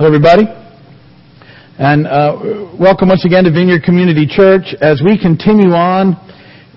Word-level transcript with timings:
Hello, 0.00 0.08
everybody. 0.08 0.44
And 1.78 2.06
uh, 2.06 2.72
welcome 2.80 3.10
once 3.10 3.26
again 3.26 3.44
to 3.44 3.50
Vineyard 3.50 3.82
Community 3.82 4.26
Church 4.26 4.74
as 4.80 5.02
we 5.04 5.20
continue 5.20 5.72
on 5.72 6.16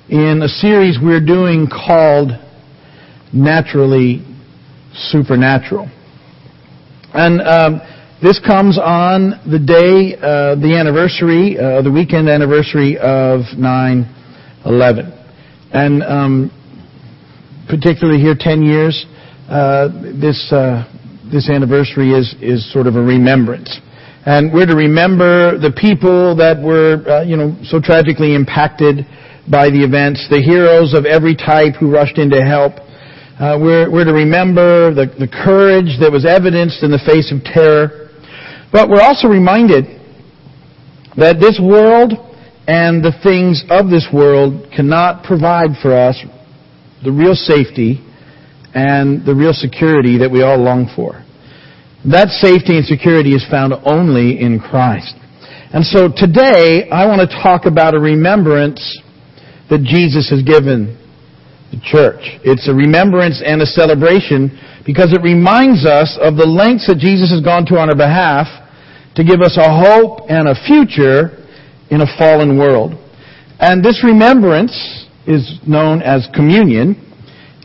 in 0.10 0.42
a 0.44 0.50
series 0.50 0.98
we're 1.02 1.26
doing 1.26 1.70
called 1.72 2.32
Naturally 3.32 4.26
Supernatural. 4.94 5.90
And 7.14 7.40
um, 7.40 7.80
this 8.22 8.42
comes 8.46 8.78
on 8.78 9.40
the 9.50 9.58
day, 9.58 10.18
uh, 10.18 10.56
the 10.60 10.76
anniversary, 10.78 11.58
uh, 11.58 11.82
the 11.82 11.92
weekend 11.94 12.28
anniversary 12.28 12.98
of 12.98 13.48
9-11. 13.56 14.04
And 15.72 16.04
um, 16.04 16.52
particularly 17.70 18.20
here 18.20 18.36
10 18.38 18.64
years, 18.64 19.06
uh, 19.48 19.88
this 20.20 20.52
uh, 20.52 20.93
this 21.34 21.50
anniversary 21.50 22.14
is, 22.14 22.36
is 22.40 22.62
sort 22.72 22.86
of 22.86 22.96
a 22.96 23.02
remembrance. 23.02 23.82
And 24.26 24.54
we're 24.54 24.70
to 24.70 24.76
remember 24.78 25.58
the 25.58 25.74
people 25.76 26.38
that 26.38 26.62
were, 26.62 27.02
uh, 27.04 27.24
you 27.26 27.36
know, 27.36 27.58
so 27.66 27.82
tragically 27.82 28.36
impacted 28.36 29.04
by 29.50 29.68
the 29.68 29.84
events, 29.84 30.24
the 30.30 30.40
heroes 30.40 30.94
of 30.94 31.04
every 31.04 31.36
type 31.36 31.76
who 31.76 31.92
rushed 31.92 32.18
in 32.18 32.30
to 32.30 32.40
help. 32.40 32.80
Uh, 33.36 33.60
we're, 33.60 33.92
we're 33.92 34.06
to 34.06 34.14
remember 34.14 34.94
the, 34.94 35.12
the 35.20 35.28
courage 35.28 36.00
that 36.00 36.08
was 36.08 36.24
evidenced 36.24 36.86
in 36.86 36.92
the 36.94 37.02
face 37.04 37.34
of 37.34 37.44
terror. 37.44 38.14
But 38.72 38.88
we're 38.88 39.04
also 39.04 39.28
reminded 39.28 39.90
that 41.18 41.42
this 41.42 41.60
world 41.60 42.14
and 42.70 43.04
the 43.04 43.12
things 43.26 43.66
of 43.68 43.90
this 43.90 44.08
world 44.14 44.72
cannot 44.72 45.26
provide 45.26 45.76
for 45.82 45.92
us 45.92 46.16
the 47.04 47.12
real 47.12 47.36
safety 47.36 48.00
and 48.74 49.26
the 49.26 49.34
real 49.34 49.54
security 49.54 50.18
that 50.20 50.32
we 50.32 50.42
all 50.42 50.58
long 50.58 50.92
for. 50.96 51.24
That 52.10 52.30
safety 52.30 52.78
and 52.78 52.86
security 52.86 53.32
is 53.32 53.46
found 53.50 53.74
only 53.86 54.42
in 54.42 54.60
Christ. 54.60 55.16
And 55.74 55.86
so 55.86 56.10
today, 56.10 56.90
I 56.92 57.08
want 57.08 57.22
to 57.22 57.42
talk 57.42 57.66
about 57.66 57.96
a 57.96 58.00
remembrance 58.00 58.82
that 59.70 59.82
Jesus 59.82 60.30
has 60.30 60.44
given 60.44 61.00
the 61.72 61.80
church. 61.82 62.22
It's 62.44 62.68
a 62.70 62.74
remembrance 62.74 63.42
and 63.44 63.62
a 63.62 63.66
celebration 63.66 64.54
because 64.86 65.14
it 65.14 65.22
reminds 65.24 65.86
us 65.86 66.18
of 66.22 66.36
the 66.36 66.46
lengths 66.46 66.86
that 66.88 67.00
Jesus 67.00 67.32
has 67.32 67.42
gone 67.42 67.66
to 67.68 67.80
on 67.80 67.90
our 67.90 67.96
behalf 67.96 68.46
to 69.16 69.24
give 69.24 69.42
us 69.42 69.58
a 69.58 69.66
hope 69.66 70.30
and 70.30 70.48
a 70.48 70.56
future 70.68 71.42
in 71.90 72.02
a 72.02 72.10
fallen 72.18 72.58
world. 72.58 72.94
And 73.60 73.84
this 73.84 74.04
remembrance 74.04 74.74
is 75.26 75.60
known 75.66 76.02
as 76.02 76.28
communion, 76.36 77.13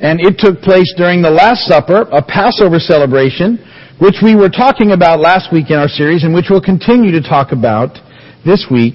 and 0.00 0.20
it 0.20 0.38
took 0.38 0.62
place 0.62 0.92
during 0.96 1.22
the 1.22 1.30
Last 1.30 1.66
Supper, 1.66 2.06
a 2.12 2.22
Passover 2.22 2.78
celebration, 2.78 3.58
which 3.98 4.22
we 4.22 4.36
were 4.36 4.48
talking 4.48 4.92
about 4.92 5.18
last 5.18 5.52
week 5.52 5.70
in 5.70 5.76
our 5.76 5.88
series 5.88 6.22
and 6.22 6.32
which 6.32 6.46
we'll 6.50 6.62
continue 6.62 7.10
to 7.10 7.20
talk 7.20 7.50
about 7.50 7.98
this 8.46 8.66
week 8.70 8.94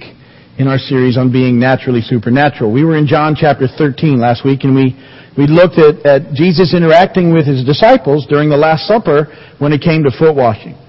in 0.57 0.67
our 0.67 0.77
series 0.77 1.17
on 1.17 1.31
being 1.31 1.59
naturally 1.59 1.99
supernatural. 1.99 2.71
We 2.71 2.85
were 2.85 2.95
in 2.95 3.05
John 3.05 3.35
chapter 3.35 3.67
13 3.67 4.19
last 4.19 4.45
week 4.45 4.63
and 4.63 4.73
we, 4.75 4.95
we 5.37 5.47
looked 5.47 5.75
at, 5.77 6.05
at 6.05 6.33
Jesus 6.33 6.73
interacting 6.73 7.33
with 7.33 7.45
his 7.45 7.65
disciples 7.65 8.25
during 8.29 8.49
the 8.49 8.57
Last 8.57 8.87
Supper 8.87 9.27
when 9.59 9.73
it 9.73 9.81
came 9.81 10.03
to 10.03 10.11
foot 10.11 10.35
washing. 10.35 10.79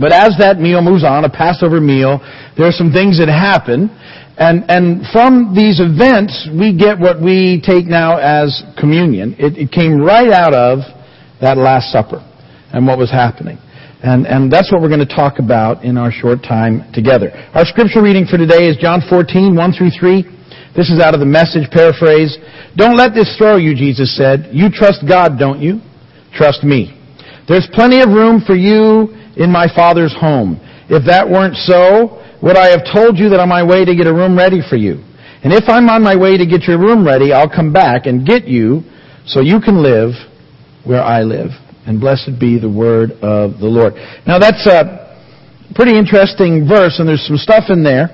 But 0.00 0.10
as 0.10 0.34
that 0.42 0.58
meal 0.58 0.82
moves 0.82 1.04
on, 1.04 1.24
a 1.24 1.30
Passover 1.30 1.80
meal, 1.80 2.18
there 2.58 2.66
are 2.66 2.74
some 2.74 2.90
things 2.90 3.22
that 3.22 3.30
happen. 3.30 3.86
And, 4.36 4.64
and 4.68 5.06
from 5.12 5.54
these 5.54 5.78
events, 5.78 6.48
we 6.50 6.76
get 6.76 6.98
what 6.98 7.22
we 7.22 7.62
take 7.64 7.86
now 7.86 8.18
as 8.18 8.62
communion. 8.78 9.36
It, 9.38 9.56
it 9.56 9.70
came 9.70 10.00
right 10.00 10.30
out 10.30 10.54
of 10.54 10.80
that 11.40 11.56
Last 11.56 11.92
Supper 11.92 12.18
and 12.72 12.86
what 12.86 12.98
was 12.98 13.10
happening. 13.10 13.58
And, 14.02 14.26
and 14.26 14.52
that's 14.52 14.72
what 14.72 14.82
we're 14.82 14.92
going 14.92 15.06
to 15.06 15.14
talk 15.14 15.38
about 15.38 15.84
in 15.84 15.96
our 15.96 16.10
short 16.10 16.42
time 16.42 16.90
together. 16.92 17.30
Our 17.54 17.64
scripture 17.64 18.02
reading 18.02 18.26
for 18.26 18.36
today 18.36 18.66
is 18.66 18.76
John 18.76 19.00
14, 19.08 19.54
1 19.54 19.72
through 19.72 19.94
3. 19.94 20.22
This 20.74 20.90
is 20.90 20.98
out 20.98 21.14
of 21.14 21.20
the 21.20 21.30
message 21.30 21.70
paraphrase. 21.70 22.36
Don't 22.76 22.96
let 22.98 23.14
this 23.14 23.30
throw 23.38 23.56
you, 23.56 23.76
Jesus 23.78 24.16
said. 24.16 24.50
You 24.50 24.66
trust 24.68 25.06
God, 25.06 25.38
don't 25.38 25.62
you? 25.62 25.78
Trust 26.34 26.64
me. 26.64 26.98
There's 27.46 27.68
plenty 27.72 28.02
of 28.02 28.10
room 28.10 28.42
for 28.44 28.56
you 28.56 29.14
in 29.38 29.50
my 29.50 29.70
Father's 29.70 30.14
home. 30.18 30.58
If 30.90 31.06
that 31.06 31.30
weren't 31.30 31.54
so, 31.54 32.23
would 32.44 32.60
I 32.60 32.68
have 32.76 32.84
told 32.84 33.16
you 33.16 33.30
that 33.30 33.40
on 33.40 33.48
my 33.48 33.64
way 33.64 33.88
to 33.88 33.96
get 33.96 34.06
a 34.06 34.12
room 34.12 34.36
ready 34.36 34.60
for 34.60 34.76
you? 34.76 35.00
And 35.40 35.52
if 35.52 35.64
I'm 35.66 35.88
on 35.88 36.02
my 36.04 36.14
way 36.14 36.36
to 36.36 36.44
get 36.44 36.68
your 36.68 36.78
room 36.78 37.00
ready, 37.00 37.32
I'll 37.32 37.48
come 37.48 37.72
back 37.72 38.04
and 38.04 38.26
get 38.26 38.44
you 38.44 38.84
so 39.24 39.40
you 39.40 39.60
can 39.64 39.82
live 39.82 40.12
where 40.84 41.00
I 41.00 41.22
live 41.24 41.56
and 41.86 42.00
blessed 42.00 42.36
be 42.38 42.60
the 42.60 42.68
word 42.68 43.12
of 43.24 43.56
the 43.60 43.68
Lord. 43.68 43.94
Now 44.28 44.38
that's 44.38 44.64
a 44.68 45.16
pretty 45.74 45.96
interesting 45.96 46.68
verse, 46.68 47.00
and 47.00 47.08
there's 47.08 47.24
some 47.26 47.40
stuff 47.40 47.72
in 47.72 47.82
there 47.82 48.12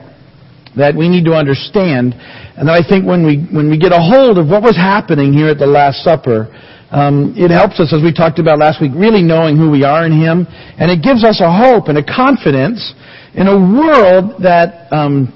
that 0.78 0.94
we 0.94 1.08
need 1.08 1.24
to 1.26 1.34
understand. 1.34 2.14
And 2.54 2.70
that 2.70 2.78
I 2.78 2.86
think 2.86 3.06
when 3.06 3.26
we 3.26 3.42
when 3.50 3.66
we 3.66 3.78
get 3.78 3.90
a 3.90 3.98
hold 3.98 4.38
of 4.38 4.46
what 4.46 4.62
was 4.62 4.78
happening 4.78 5.32
here 5.32 5.50
at 5.50 5.58
the 5.58 5.66
Last 5.66 6.06
Supper, 6.06 6.46
um, 6.90 7.34
it 7.38 7.50
helps 7.50 7.78
us, 7.78 7.94
as 7.94 8.02
we 8.02 8.14
talked 8.14 8.38
about 8.38 8.58
last 8.58 8.82
week, 8.82 8.90
really 8.94 9.22
knowing 9.22 9.58
who 9.58 9.70
we 9.70 9.82
are 9.82 10.06
in 10.06 10.14
Him, 10.14 10.46
and 10.78 10.90
it 10.90 11.02
gives 11.02 11.22
us 11.22 11.42
a 11.42 11.50
hope 11.50 11.86
and 11.86 11.98
a 11.98 12.06
confidence 12.06 12.94
in 13.34 13.46
a 13.46 13.56
world 13.56 14.42
that 14.42 14.92
um, 14.92 15.32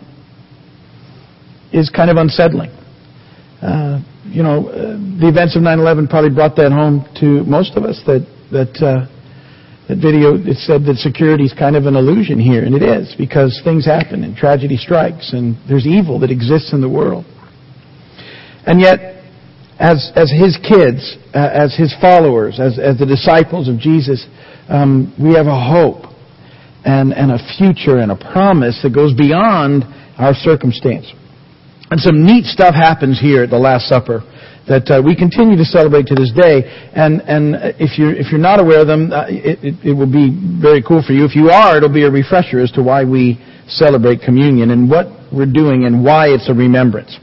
is 1.72 1.90
kind 1.90 2.10
of 2.10 2.16
unsettling. 2.16 2.70
Uh, 3.62 4.02
you 4.24 4.42
know, 4.42 4.68
uh, 4.68 4.96
the 5.20 5.28
events 5.28 5.56
of 5.56 5.62
9/11 5.62 6.08
probably 6.08 6.30
brought 6.30 6.56
that 6.56 6.72
home 6.72 7.04
to 7.20 7.44
most 7.44 7.76
of 7.76 7.84
us. 7.84 8.00
That 8.06 8.26
that 8.50 8.74
uh, 8.82 9.06
that 9.88 9.98
video 9.98 10.34
it 10.34 10.56
said 10.58 10.84
that 10.86 10.96
security 10.96 11.44
is 11.44 11.52
kind 11.52 11.76
of 11.76 11.86
an 11.86 11.94
illusion 11.94 12.38
here, 12.40 12.64
and 12.64 12.74
it 12.74 12.82
is 12.82 13.14
because 13.16 13.60
things 13.64 13.86
happen 13.86 14.24
and 14.24 14.36
tragedy 14.36 14.76
strikes, 14.76 15.32
and 15.32 15.56
there's 15.68 15.86
evil 15.86 16.18
that 16.20 16.30
exists 16.30 16.72
in 16.72 16.80
the 16.80 16.88
world. 16.88 17.24
And 18.66 18.80
yet, 18.80 19.22
as 19.78 20.10
as 20.16 20.32
His 20.32 20.58
kids, 20.58 21.16
uh, 21.34 21.50
as 21.52 21.76
His 21.76 21.94
followers, 22.00 22.58
as 22.58 22.78
as 22.78 22.98
the 22.98 23.06
disciples 23.06 23.68
of 23.68 23.78
Jesus, 23.78 24.26
um, 24.68 25.14
we 25.18 25.34
have 25.34 25.46
a 25.46 25.60
hope 25.60 26.13
and 26.84 27.12
and 27.12 27.32
a 27.32 27.38
future 27.56 27.98
and 27.98 28.12
a 28.12 28.16
promise 28.16 28.78
that 28.82 28.94
goes 28.94 29.14
beyond 29.14 29.84
our 30.18 30.34
circumstance. 30.34 31.12
And 31.90 32.00
some 32.00 32.24
neat 32.24 32.44
stuff 32.44 32.74
happens 32.74 33.20
here 33.20 33.42
at 33.42 33.50
the 33.50 33.58
Last 33.58 33.88
Supper 33.88 34.22
that 34.66 34.88
uh, 34.88 35.02
we 35.04 35.14
continue 35.14 35.56
to 35.56 35.64
celebrate 35.64 36.06
to 36.08 36.14
this 36.14 36.32
day. 36.32 36.64
And 36.96 37.20
and 37.28 37.76
if 37.78 37.98
you're 37.98 38.14
if 38.14 38.32
you're 38.32 38.40
not 38.40 38.60
aware 38.60 38.80
of 38.80 38.86
them, 38.86 39.12
uh, 39.12 39.26
it, 39.28 39.60
it, 39.62 39.74
it 39.88 39.92
will 39.92 40.10
be 40.10 40.32
very 40.60 40.82
cool 40.82 41.02
for 41.04 41.12
you. 41.12 41.24
If 41.24 41.36
you 41.36 41.50
are, 41.50 41.76
it'll 41.76 41.92
be 41.92 42.04
a 42.04 42.10
refresher 42.10 42.60
as 42.60 42.70
to 42.72 42.82
why 42.82 43.04
we 43.04 43.38
celebrate 43.68 44.20
communion 44.20 44.70
and 44.70 44.88
what 44.88 45.08
we're 45.32 45.50
doing 45.50 45.84
and 45.84 46.04
why 46.04 46.28
it's 46.28 46.48
a 46.48 46.54
remembrance. 46.54 47.16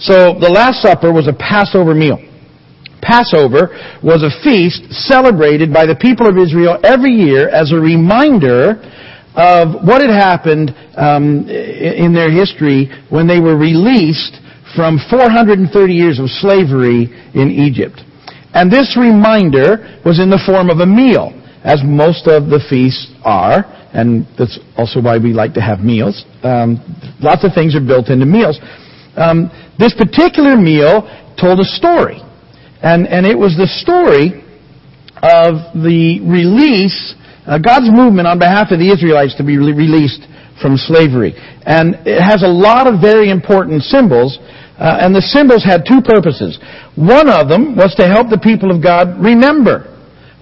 So 0.00 0.36
the 0.36 0.50
Last 0.50 0.82
Supper 0.82 1.12
was 1.12 1.28
a 1.28 1.32
Passover 1.32 1.94
meal. 1.94 2.18
Passover 3.00 3.68
was 4.02 4.24
a 4.24 4.32
feast 4.42 4.88
celebrated 4.90 5.72
by 5.72 5.84
the 5.84 5.94
people 5.94 6.26
of 6.26 6.40
Israel 6.40 6.80
every 6.82 7.12
year 7.12 7.48
as 7.48 7.70
a 7.70 7.76
reminder 7.76 8.80
of 9.34 9.82
what 9.82 10.00
had 10.00 10.10
happened 10.10 10.70
um, 10.96 11.48
in 11.48 12.14
their 12.14 12.30
history 12.30 12.90
when 13.10 13.26
they 13.26 13.40
were 13.40 13.56
released 13.56 14.38
from 14.76 14.98
430 15.10 15.92
years 15.92 16.18
of 16.18 16.26
slavery 16.28 17.10
in 17.34 17.50
Egypt. 17.50 18.00
And 18.54 18.70
this 18.70 18.96
reminder 18.96 20.00
was 20.04 20.20
in 20.20 20.30
the 20.30 20.40
form 20.46 20.70
of 20.70 20.78
a 20.78 20.86
meal, 20.86 21.34
as 21.64 21.82
most 21.84 22.26
of 22.26 22.46
the 22.46 22.62
feasts 22.70 23.10
are, 23.24 23.66
and 23.92 24.26
that's 24.38 24.58
also 24.76 25.00
why 25.00 25.18
we 25.18 25.32
like 25.32 25.54
to 25.54 25.60
have 25.60 25.80
meals. 25.80 26.24
Um, 26.42 26.78
lots 27.20 27.44
of 27.44 27.52
things 27.54 27.74
are 27.74 27.84
built 27.84 28.10
into 28.10 28.26
meals. 28.26 28.58
Um, 29.16 29.50
this 29.78 29.94
particular 29.94 30.56
meal 30.56 31.06
told 31.40 31.58
a 31.58 31.64
story, 31.64 32.22
and 32.82 33.06
and 33.06 33.26
it 33.26 33.38
was 33.38 33.56
the 33.56 33.66
story 33.66 34.42
of 35.22 35.74
the 35.74 36.20
release 36.22 37.14
uh, 37.46 37.58
God's 37.58 37.90
movement 37.92 38.26
on 38.26 38.38
behalf 38.38 38.70
of 38.70 38.78
the 38.78 38.90
Israelites 38.90 39.36
to 39.36 39.44
be 39.44 39.58
re- 39.58 39.72
released 39.72 40.24
from 40.60 40.76
slavery. 40.76 41.34
And 41.66 41.94
it 42.06 42.20
has 42.20 42.42
a 42.42 42.48
lot 42.48 42.86
of 42.86 43.00
very 43.00 43.30
important 43.30 43.82
symbols, 43.82 44.38
uh, 44.78 44.98
and 45.00 45.14
the 45.14 45.22
symbols 45.22 45.64
had 45.64 45.84
two 45.86 46.00
purposes. 46.00 46.58
One 46.96 47.28
of 47.28 47.48
them 47.48 47.76
was 47.76 47.94
to 47.96 48.06
help 48.06 48.30
the 48.30 48.40
people 48.40 48.70
of 48.70 48.82
God 48.82 49.20
remember 49.20 49.90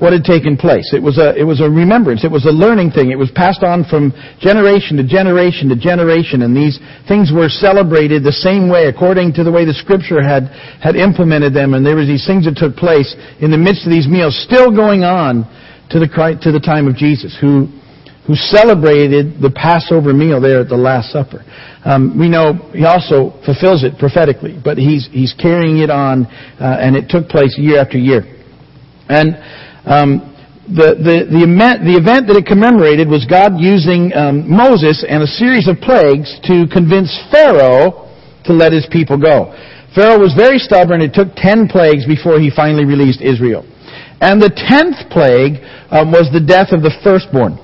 what 0.02 0.12
had 0.12 0.26
taken 0.26 0.58
place. 0.58 0.90
It 0.90 0.98
was 0.98 1.14
a, 1.14 1.30
it 1.38 1.46
was 1.46 1.62
a 1.62 1.70
remembrance. 1.70 2.26
It 2.26 2.30
was 2.30 2.42
a 2.42 2.50
learning 2.50 2.90
thing. 2.90 3.14
It 3.14 3.18
was 3.22 3.30
passed 3.30 3.62
on 3.62 3.86
from 3.86 4.10
generation 4.42 4.98
to 4.98 5.06
generation 5.06 5.70
to 5.70 5.78
generation, 5.78 6.42
and 6.42 6.50
these 6.50 6.82
things 7.06 7.30
were 7.30 7.46
celebrated 7.46 8.26
the 8.26 8.34
same 8.34 8.66
way 8.66 8.90
according 8.90 9.30
to 9.38 9.46
the 9.46 9.52
way 9.54 9.62
the 9.62 9.78
scripture 9.78 10.18
had, 10.18 10.50
had 10.82 10.98
implemented 10.98 11.54
them, 11.54 11.74
and 11.74 11.86
there 11.86 11.94
was 11.94 12.10
these 12.10 12.26
things 12.26 12.50
that 12.50 12.58
took 12.58 12.74
place 12.74 13.14
in 13.38 13.54
the 13.54 13.58
midst 13.58 13.86
of 13.86 13.94
these 13.94 14.10
meals 14.10 14.34
still 14.42 14.74
going 14.74 15.06
on 15.06 15.46
to 15.92 16.00
the, 16.00 16.08
to 16.42 16.50
the 16.52 16.60
time 16.60 16.88
of 16.88 16.96
Jesus, 16.96 17.36
who, 17.40 17.68
who 18.26 18.34
celebrated 18.34 19.40
the 19.40 19.52
Passover 19.52 20.12
meal 20.12 20.40
there 20.40 20.60
at 20.60 20.68
the 20.68 20.76
Last 20.76 21.12
Supper. 21.12 21.44
Um, 21.84 22.18
we 22.18 22.28
know 22.28 22.54
he 22.72 22.84
also 22.84 23.36
fulfills 23.44 23.84
it 23.84 23.98
prophetically, 23.98 24.56
but 24.56 24.78
he's, 24.78 25.08
he's 25.12 25.34
carrying 25.36 25.78
it 25.78 25.90
on, 25.90 26.26
uh, 26.58 26.80
and 26.80 26.96
it 26.96 27.08
took 27.08 27.28
place 27.28 27.54
year 27.58 27.78
after 27.78 27.98
year. 27.98 28.24
And 29.08 29.36
um, 29.84 30.32
the, 30.70 30.94
the, 30.96 31.16
the, 31.28 31.42
event, 31.42 31.84
the 31.84 31.98
event 31.98 32.30
that 32.30 32.38
it 32.38 32.46
commemorated 32.46 33.10
was 33.10 33.26
God 33.28 33.58
using 33.58 34.14
um, 34.14 34.48
Moses 34.48 35.04
and 35.04 35.20
a 35.22 35.28
series 35.28 35.66
of 35.66 35.76
plagues 35.82 36.30
to 36.46 36.70
convince 36.70 37.10
Pharaoh 37.28 38.08
to 38.46 38.52
let 38.54 38.72
his 38.72 38.86
people 38.88 39.18
go. 39.18 39.50
Pharaoh 39.94 40.22
was 40.22 40.32
very 40.32 40.56
stubborn. 40.56 41.02
It 41.02 41.12
took 41.12 41.34
ten 41.36 41.68
plagues 41.68 42.06
before 42.06 42.40
he 42.40 42.48
finally 42.48 42.86
released 42.86 43.20
Israel. 43.20 43.66
And 44.22 44.40
the 44.40 44.54
tenth 44.54 45.10
plague 45.10 45.58
um, 45.90 46.14
was 46.14 46.30
the 46.30 46.38
death 46.38 46.70
of 46.70 46.86
the 46.86 46.94
firstborn. 47.02 47.58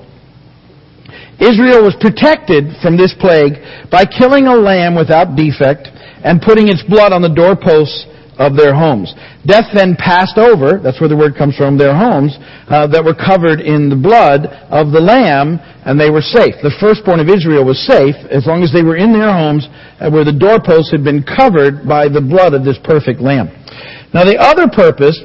Israel 1.39 1.87
was 1.87 1.95
protected 2.03 2.75
from 2.83 2.99
this 2.99 3.15
plague 3.15 3.63
by 3.87 4.03
killing 4.03 4.43
a 4.43 4.59
lamb 4.59 4.91
without 4.91 5.39
defect 5.39 5.87
and 6.19 6.43
putting 6.43 6.67
its 6.67 6.83
blood 6.83 7.15
on 7.15 7.23
the 7.23 7.31
doorposts 7.31 8.03
of 8.35 8.59
their 8.59 8.75
homes. 8.75 9.15
Death 9.47 9.71
then 9.71 9.95
passed 9.95 10.35
over, 10.35 10.83
that's 10.83 10.99
where 10.99 11.07
the 11.07 11.15
word 11.15 11.39
comes 11.39 11.55
from, 11.55 11.79
their 11.79 11.95
homes, 11.95 12.35
uh, 12.67 12.87
that 12.91 13.03
were 13.03 13.15
covered 13.15 13.63
in 13.63 13.87
the 13.87 13.95
blood 13.95 14.47
of 14.67 14.91
the 14.91 14.99
lamb, 14.99 15.63
and 15.87 15.95
they 15.95 16.11
were 16.11 16.23
safe. 16.23 16.59
The 16.59 16.75
firstborn 16.79 17.23
of 17.23 17.31
Israel 17.31 17.63
was 17.63 17.79
safe 17.87 18.15
as 18.27 18.43
long 18.47 18.63
as 18.63 18.71
they 18.75 18.83
were 18.83 18.99
in 18.99 19.15
their 19.15 19.31
homes 19.31 19.67
uh, 19.99 20.11
where 20.11 20.27
the 20.27 20.35
doorposts 20.35 20.91
had 20.91 21.07
been 21.07 21.23
covered 21.23 21.87
by 21.87 22.11
the 22.11 22.19
blood 22.19 22.51
of 22.51 22.67
this 22.67 22.79
perfect 22.83 23.23
lamb. 23.23 23.47
Now 24.11 24.27
the 24.27 24.35
other 24.39 24.67
purpose 24.67 25.15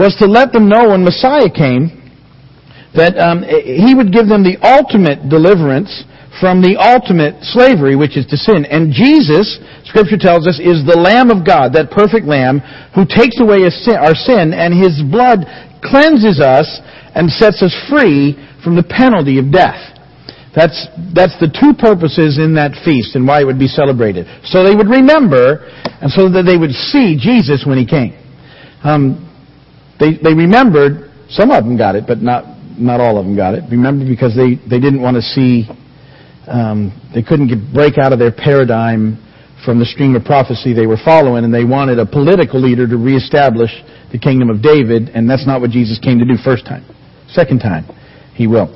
was 0.00 0.16
to 0.16 0.24
let 0.24 0.48
them 0.56 0.64
know 0.64 0.96
when 0.96 1.04
Messiah 1.04 1.52
came 1.52 2.00
that 2.96 3.20
um, 3.20 3.44
he 3.44 3.92
would 3.92 4.10
give 4.10 4.26
them 4.26 4.42
the 4.42 4.56
ultimate 4.64 5.28
deliverance 5.28 5.92
from 6.40 6.64
the 6.64 6.80
ultimate 6.80 7.36
slavery, 7.52 7.94
which 7.94 8.16
is 8.16 8.24
to 8.32 8.36
sin. 8.40 8.64
And 8.64 8.96
Jesus, 8.96 9.60
Scripture 9.84 10.16
tells 10.16 10.48
us, 10.48 10.56
is 10.56 10.82
the 10.88 10.96
Lamb 10.96 11.28
of 11.28 11.44
God, 11.44 11.76
that 11.76 11.92
perfect 11.92 12.24
Lamb, 12.24 12.64
who 12.96 13.04
takes 13.04 13.36
away 13.38 13.68
our 13.68 14.16
sin, 14.16 14.56
and 14.56 14.72
His 14.72 15.04
blood 15.04 15.44
cleanses 15.84 16.40
us 16.40 16.66
and 17.14 17.28
sets 17.28 17.60
us 17.60 17.76
free 17.92 18.40
from 18.64 18.74
the 18.80 18.86
penalty 18.86 19.36
of 19.36 19.52
death. 19.52 19.78
That's, 20.56 20.88
that's 21.14 21.36
the 21.38 21.52
two 21.52 21.76
purposes 21.78 22.40
in 22.40 22.58
that 22.58 22.74
feast 22.82 23.14
and 23.14 23.22
why 23.22 23.42
it 23.42 23.46
would 23.46 23.60
be 23.60 23.70
celebrated. 23.70 24.26
So 24.48 24.64
they 24.64 24.74
would 24.74 24.90
remember, 24.90 25.68
and 26.02 26.10
so 26.10 26.26
that 26.32 26.42
they 26.42 26.58
would 26.58 26.74
see 26.74 27.14
Jesus 27.20 27.62
when 27.62 27.78
He 27.78 27.86
came. 27.86 28.16
Um, 28.82 29.29
they, 30.00 30.16
they 30.16 30.34
remembered, 30.34 31.12
some 31.28 31.50
of 31.50 31.62
them 31.62 31.76
got 31.76 31.94
it, 31.94 32.04
but 32.08 32.18
not, 32.18 32.44
not 32.80 33.00
all 33.00 33.18
of 33.18 33.24
them 33.24 33.36
got 33.36 33.54
it. 33.54 33.62
Remember 33.70 34.08
because 34.08 34.34
they, 34.34 34.56
they 34.68 34.80
didn't 34.80 35.02
want 35.02 35.14
to 35.16 35.22
see 35.22 35.68
um, 36.50 36.90
they 37.14 37.22
couldn't 37.22 37.48
get, 37.48 37.60
break 37.72 37.98
out 37.98 38.12
of 38.12 38.18
their 38.18 38.32
paradigm 38.32 39.20
from 39.64 39.78
the 39.78 39.84
stream 39.84 40.16
of 40.16 40.24
prophecy 40.24 40.72
they 40.72 40.86
were 40.86 40.98
following, 41.04 41.44
and 41.44 41.52
they 41.52 41.64
wanted 41.64 41.98
a 41.98 42.06
political 42.06 42.58
leader 42.58 42.88
to 42.88 42.96
reestablish 42.96 43.70
the 44.10 44.18
kingdom 44.18 44.48
of 44.48 44.62
David, 44.62 45.10
and 45.14 45.28
that's 45.28 45.46
not 45.46 45.60
what 45.60 45.70
Jesus 45.70 46.00
came 46.00 46.18
to 46.18 46.24
do 46.24 46.34
first 46.42 46.64
time. 46.64 46.82
Second 47.28 47.60
time, 47.60 47.84
he 48.34 48.46
will. 48.48 48.72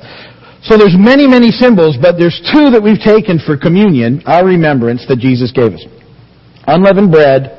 So 0.61 0.77
there's 0.77 0.95
many, 0.97 1.27
many 1.27 1.49
symbols, 1.49 1.97
but 1.99 2.17
there's 2.17 2.39
two 2.53 2.71
that 2.71 2.81
we've 2.81 3.01
taken 3.01 3.41
for 3.43 3.57
communion, 3.57 4.23
our 4.25 4.45
remembrance 4.45 5.05
that 5.09 5.19
Jesus 5.19 5.51
gave 5.51 5.73
us. 5.73 5.83
Unleavened 6.65 7.11
bread 7.11 7.51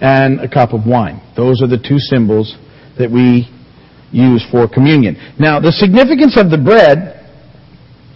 and 0.00 0.40
a 0.40 0.48
cup 0.48 0.72
of 0.72 0.86
wine. 0.86 1.20
Those 1.36 1.62
are 1.62 1.68
the 1.68 1.78
two 1.78 1.98
symbols 1.98 2.56
that 3.00 3.10
we 3.10 3.48
use 4.12 4.44
for 4.50 4.68
communion. 4.68 5.16
Now, 5.38 5.60
the 5.60 5.72
significance 5.72 6.36
of 6.36 6.50
the 6.50 6.58
bread 6.58 7.16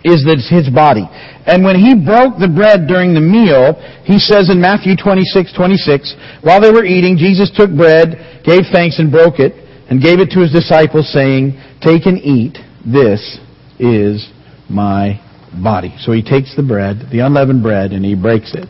is 0.05 0.21
that 0.29 0.37
it's 0.37 0.53
his 0.53 0.69
body. 0.69 1.09
And 1.49 1.65
when 1.65 1.81
he 1.81 1.97
broke 1.97 2.37
the 2.37 2.51
bread 2.51 2.85
during 2.87 3.17
the 3.17 3.25
meal, 3.25 3.73
he 4.05 4.21
says 4.21 4.53
in 4.53 4.61
Matthew 4.61 5.01
26, 5.01 5.57
26, 5.57 6.45
while 6.45 6.61
they 6.61 6.71
were 6.71 6.85
eating, 6.85 7.17
Jesus 7.17 7.49
took 7.49 7.73
bread, 7.73 8.45
gave 8.45 8.69
thanks 8.69 9.01
and 9.01 9.09
broke 9.11 9.41
it, 9.41 9.57
and 9.89 10.05
gave 10.05 10.21
it 10.21 10.29
to 10.37 10.41
his 10.45 10.53
disciples 10.53 11.09
saying, 11.13 11.57
take 11.81 12.05
and 12.05 12.21
eat, 12.21 12.61
this 12.85 13.41
is 13.81 14.29
my 14.69 15.21
body. 15.63 15.97
So 16.01 16.13
he 16.13 16.23
takes 16.23 16.55
the 16.57 16.63
bread, 16.63 17.09
the 17.13 17.21
unleavened 17.21 17.63
bread, 17.63 17.93
and 17.93 18.05
he 18.05 18.15
breaks 18.15 18.53
it. 18.55 18.69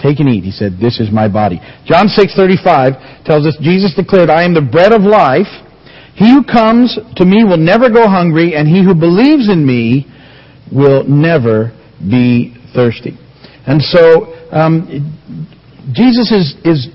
Take 0.00 0.20
and 0.20 0.28
eat. 0.28 0.44
He 0.44 0.52
said, 0.52 0.78
this 0.80 1.00
is 1.00 1.10
my 1.10 1.26
body. 1.26 1.60
John 1.84 2.06
6:35 2.06 3.24
tells 3.24 3.46
us 3.46 3.56
Jesus 3.60 3.94
declared, 3.94 4.30
I 4.30 4.44
am 4.44 4.54
the 4.54 4.62
bread 4.62 4.92
of 4.92 5.02
life. 5.02 5.50
He 6.14 6.30
who 6.30 6.44
comes 6.44 6.98
to 7.16 7.24
me 7.24 7.44
will 7.44 7.58
never 7.58 7.90
go 7.90 8.08
hungry, 8.08 8.54
and 8.54 8.66
he 8.66 8.82
who 8.82 8.94
believes 8.94 9.48
in 9.48 9.64
me 9.64 10.06
will 10.72 11.04
never 11.04 11.72
be 11.98 12.56
thirsty. 12.74 13.16
And 13.66 13.82
so 13.82 14.34
um, 14.50 15.14
Jesus 15.92 16.32
is, 16.32 16.54
is 16.64 16.88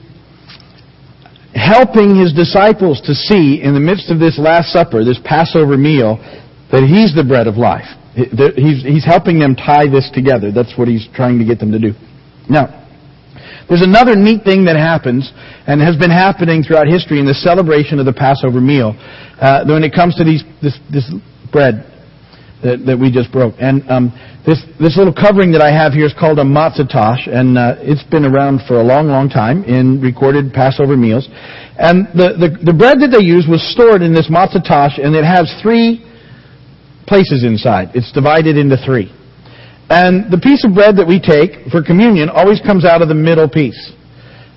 helping 1.56 2.16
his 2.16 2.34
disciples 2.34 3.02
to 3.02 3.14
see 3.14 3.62
in 3.62 3.74
the 3.74 3.80
midst 3.80 4.12
of 4.12 4.20
this 4.20 4.38
Last 4.38 4.74
Supper, 4.74 5.04
this 5.04 5.20
Passover 5.24 5.78
meal, 5.78 6.18
that 6.72 6.84
he's 6.84 7.16
the 7.16 7.24
bread 7.24 7.48
of 7.48 7.56
life. 7.56 7.88
He's, 8.16 8.84
he's 8.84 9.06
helping 9.06 9.40
them 9.40 9.56
tie 9.56 9.88
this 9.88 10.10
together. 10.14 10.52
That's 10.52 10.78
what 10.78 10.88
he's 10.88 11.08
trying 11.16 11.40
to 11.40 11.46
get 11.46 11.60
them 11.60 11.72
to 11.72 11.80
do. 11.80 11.94
Now, 12.50 12.83
there's 13.70 13.82
another 13.82 14.16
neat 14.16 14.44
thing 14.44 14.66
that 14.66 14.76
happens 14.76 15.32
and 15.68 15.82
has 15.82 15.96
been 15.96 16.12
happening 16.12 16.64
throughout 16.64 16.88
history 16.88 17.20
in 17.20 17.26
the 17.26 17.34
celebration 17.34 18.00
of 18.00 18.06
the 18.06 18.14
Passover 18.14 18.60
meal. 18.60 18.96
Uh, 19.40 19.64
when 19.66 19.84
it 19.84 19.94
comes 19.94 20.16
to 20.16 20.24
these, 20.24 20.44
this, 20.62 20.78
this 20.92 21.08
bread, 21.52 21.88
that, 22.64 22.86
that 22.88 22.98
we 22.98 23.12
just 23.12 23.32
broke. 23.32 23.56
And 23.60 23.84
um, 23.92 24.16
this 24.48 24.64
this 24.80 24.96
little 24.96 25.14
covering 25.14 25.52
that 25.52 25.62
I 25.62 25.72
have 25.72 25.92
here 25.92 26.08
is 26.08 26.16
called 26.16 26.40
a 26.40 26.48
matzah 26.48 26.88
tash, 26.88 27.28
and 27.28 27.60
uh, 27.60 27.76
it's 27.80 28.04
been 28.08 28.24
around 28.24 28.64
for 28.68 28.80
a 28.80 28.84
long, 28.84 29.08
long 29.08 29.28
time 29.28 29.64
in 29.64 30.00
recorded 30.00 30.52
Passover 30.56 30.96
meals. 30.96 31.28
And 31.76 32.08
the, 32.16 32.36
the, 32.40 32.72
the 32.72 32.76
bread 32.76 33.00
that 33.04 33.12
they 33.12 33.24
use 33.24 33.48
was 33.48 33.60
stored 33.76 34.02
in 34.02 34.14
this 34.14 34.32
matzah 34.32 34.64
tash, 34.64 34.96
and 34.98 35.16
it 35.16 35.28
has 35.28 35.52
three 35.62 36.04
places 37.08 37.44
inside. 37.44 37.92
It's 37.96 38.12
divided 38.12 38.58
into 38.58 38.78
three. 38.80 39.12
And 39.90 40.32
the 40.32 40.40
piece 40.40 40.64
of 40.64 40.74
bread 40.74 40.96
that 40.98 41.08
we 41.08 41.20
take 41.20 41.68
for 41.72 41.84
communion 41.84 42.30
always 42.30 42.62
comes 42.62 42.86
out 42.86 43.02
of 43.02 43.08
the 43.10 43.18
middle 43.18 43.50
piece. 43.50 43.92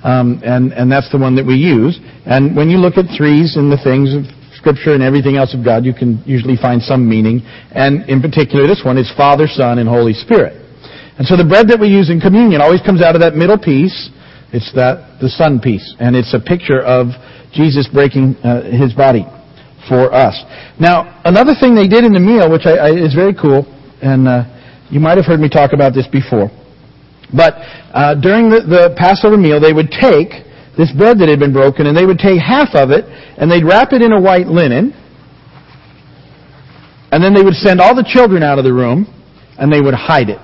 Um, 0.04 0.40
and, 0.44 0.72
and 0.72 0.90
that's 0.90 1.10
the 1.10 1.18
one 1.18 1.34
that 1.36 1.44
we 1.44 1.54
use. 1.54 1.98
And 2.26 2.54
when 2.54 2.70
you 2.70 2.78
look 2.78 2.96
at 2.96 3.10
threes 3.16 3.56
and 3.56 3.72
the 3.72 3.80
things 3.82 4.14
of 4.14 4.22
Scripture 4.54 4.94
and 4.94 5.02
everything 5.02 5.36
else 5.36 5.54
of 5.54 5.64
God, 5.64 5.84
you 5.84 5.92
can 5.92 6.22
usually 6.26 6.56
find 6.56 6.80
some 6.80 7.08
meaning. 7.08 7.42
And 7.74 8.08
in 8.08 8.22
particular, 8.22 8.66
this 8.66 8.82
one 8.84 8.98
is 8.98 9.10
Father, 9.16 9.46
Son, 9.46 9.78
and 9.78 9.88
Holy 9.88 10.14
Spirit. 10.14 10.62
And 11.18 11.26
so 11.26 11.36
the 11.36 11.44
bread 11.44 11.68
that 11.68 11.80
we 11.80 11.88
use 11.88 12.10
in 12.10 12.20
communion 12.20 12.60
always 12.60 12.80
comes 12.82 13.02
out 13.02 13.14
of 13.14 13.20
that 13.22 13.34
middle 13.34 13.58
piece. 13.58 14.10
It's 14.52 14.70
that, 14.74 15.18
the 15.20 15.28
Son 15.28 15.60
piece. 15.60 15.84
And 15.98 16.14
it's 16.14 16.32
a 16.34 16.40
picture 16.40 16.80
of 16.80 17.08
Jesus 17.52 17.88
breaking 17.88 18.36
uh, 18.44 18.62
His 18.70 18.92
body 18.92 19.26
for 19.88 20.12
us. 20.12 20.38
Now, 20.78 21.22
another 21.24 21.54
thing 21.58 21.74
they 21.74 21.88
did 21.88 22.04
in 22.04 22.12
the 22.12 22.20
meal, 22.20 22.50
which 22.50 22.66
I, 22.66 22.76
I, 22.76 22.90
is 22.90 23.14
very 23.14 23.34
cool, 23.34 23.64
and 24.02 24.28
uh, 24.28 24.44
you 24.90 25.00
might 25.00 25.16
have 25.16 25.26
heard 25.26 25.40
me 25.40 25.48
talk 25.48 25.72
about 25.72 25.94
this 25.94 26.06
before. 26.06 26.50
But 27.34 27.54
uh, 27.92 28.14
during 28.14 28.50
the, 28.50 28.60
the 28.62 28.94
Passover 28.96 29.36
meal, 29.36 29.60
they 29.60 29.72
would 29.72 29.90
take 29.90 30.46
this 30.78 30.92
bread 30.92 31.18
that 31.18 31.28
had 31.28 31.40
been 31.40 31.52
broken, 31.52 31.86
and 31.86 31.96
they 31.96 32.06
would 32.06 32.18
take 32.18 32.38
half 32.40 32.74
of 32.74 32.90
it, 32.90 33.04
and 33.38 33.50
they'd 33.50 33.64
wrap 33.64 33.92
it 33.92 34.02
in 34.02 34.12
a 34.12 34.20
white 34.20 34.46
linen, 34.46 34.92
and 37.10 37.22
then 37.22 37.34
they 37.34 37.42
would 37.42 37.54
send 37.54 37.80
all 37.80 37.94
the 37.94 38.06
children 38.06 38.42
out 38.42 38.58
of 38.58 38.64
the 38.64 38.72
room, 38.72 39.06
and 39.58 39.72
they 39.72 39.80
would 39.80 39.94
hide 39.94 40.28
it 40.28 40.38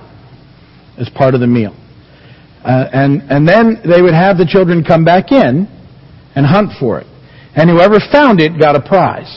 as 0.97 1.09
part 1.15 1.35
of 1.35 1.39
the 1.39 1.47
meal. 1.47 1.75
Uh, 2.63 2.89
and, 2.93 3.21
and 3.29 3.47
then 3.47 3.81
they 3.83 4.01
would 4.01 4.13
have 4.13 4.37
the 4.37 4.47
children 4.47 4.83
come 4.83 5.03
back 5.03 5.31
in 5.31 5.67
and 6.35 6.45
hunt 6.45 6.71
for 6.79 6.99
it. 6.99 7.07
And 7.55 7.69
whoever 7.69 7.99
found 8.11 8.39
it 8.39 8.59
got 8.59 8.75
a 8.75 8.81
prize. 8.81 9.29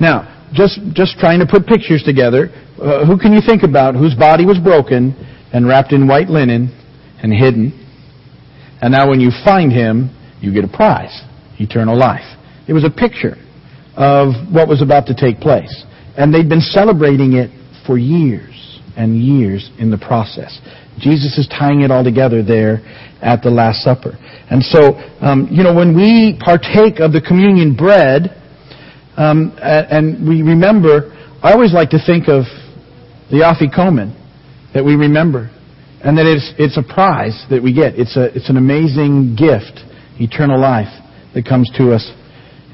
Now, 0.00 0.48
just, 0.54 0.80
just 0.92 1.18
trying 1.18 1.40
to 1.40 1.46
put 1.46 1.66
pictures 1.66 2.02
together, 2.02 2.48
uh, 2.82 3.06
who 3.06 3.18
can 3.18 3.32
you 3.32 3.40
think 3.44 3.62
about 3.62 3.94
whose 3.94 4.14
body 4.14 4.44
was 4.44 4.58
broken 4.58 5.14
and 5.52 5.66
wrapped 5.66 5.92
in 5.92 6.08
white 6.08 6.28
linen 6.28 6.68
and 7.22 7.32
hidden 7.32 7.82
and 8.82 8.90
now 8.90 9.08
when 9.08 9.20
you 9.20 9.30
find 9.44 9.72
him, 9.72 10.10
you 10.40 10.52
get 10.52 10.64
a 10.64 10.68
prize, 10.68 11.22
eternal 11.60 11.96
life. 11.96 12.26
It 12.66 12.72
was 12.72 12.84
a 12.84 12.90
picture 12.90 13.36
of 13.96 14.34
what 14.52 14.66
was 14.66 14.82
about 14.82 15.06
to 15.06 15.14
take 15.14 15.38
place. 15.38 15.84
And 16.18 16.34
they'd 16.34 16.48
been 16.48 16.60
celebrating 16.60 17.34
it 17.34 17.50
for 17.86 17.96
years 17.96 18.80
and 18.96 19.16
years 19.16 19.70
in 19.78 19.90
the 19.90 19.98
process. 19.98 20.60
Jesus 20.98 21.38
is 21.38 21.46
tying 21.46 21.82
it 21.82 21.92
all 21.92 22.02
together 22.02 22.42
there 22.42 22.82
at 23.22 23.40
the 23.40 23.50
Last 23.50 23.82
Supper. 23.84 24.18
And 24.50 24.62
so, 24.62 24.98
um, 25.22 25.46
you 25.50 25.62
know, 25.62 25.72
when 25.72 25.96
we 25.96 26.38
partake 26.44 26.98
of 26.98 27.12
the 27.12 27.22
communion 27.22 27.76
bread, 27.76 28.36
um, 29.16 29.56
and 29.62 30.28
we 30.28 30.42
remember, 30.42 31.14
I 31.40 31.52
always 31.52 31.72
like 31.72 31.90
to 31.90 32.04
think 32.04 32.26
of 32.26 32.42
the 33.32 33.40
afikomen 33.40 34.12
that 34.74 34.84
we 34.84 34.94
remember 34.94 35.50
and 36.04 36.18
that 36.18 36.26
it's, 36.26 36.52
it's 36.58 36.76
a 36.76 36.82
prize 36.82 37.46
that 37.48 37.62
we 37.62 37.72
get. 37.72 37.96
It's, 37.96 38.16
a, 38.16 38.28
it's 38.36 38.50
an 38.50 38.58
amazing 38.58 39.34
gift, 39.34 39.80
eternal 40.20 40.60
life, 40.60 40.90
that 41.34 41.48
comes 41.48 41.70
to 41.78 41.96
us 41.96 42.04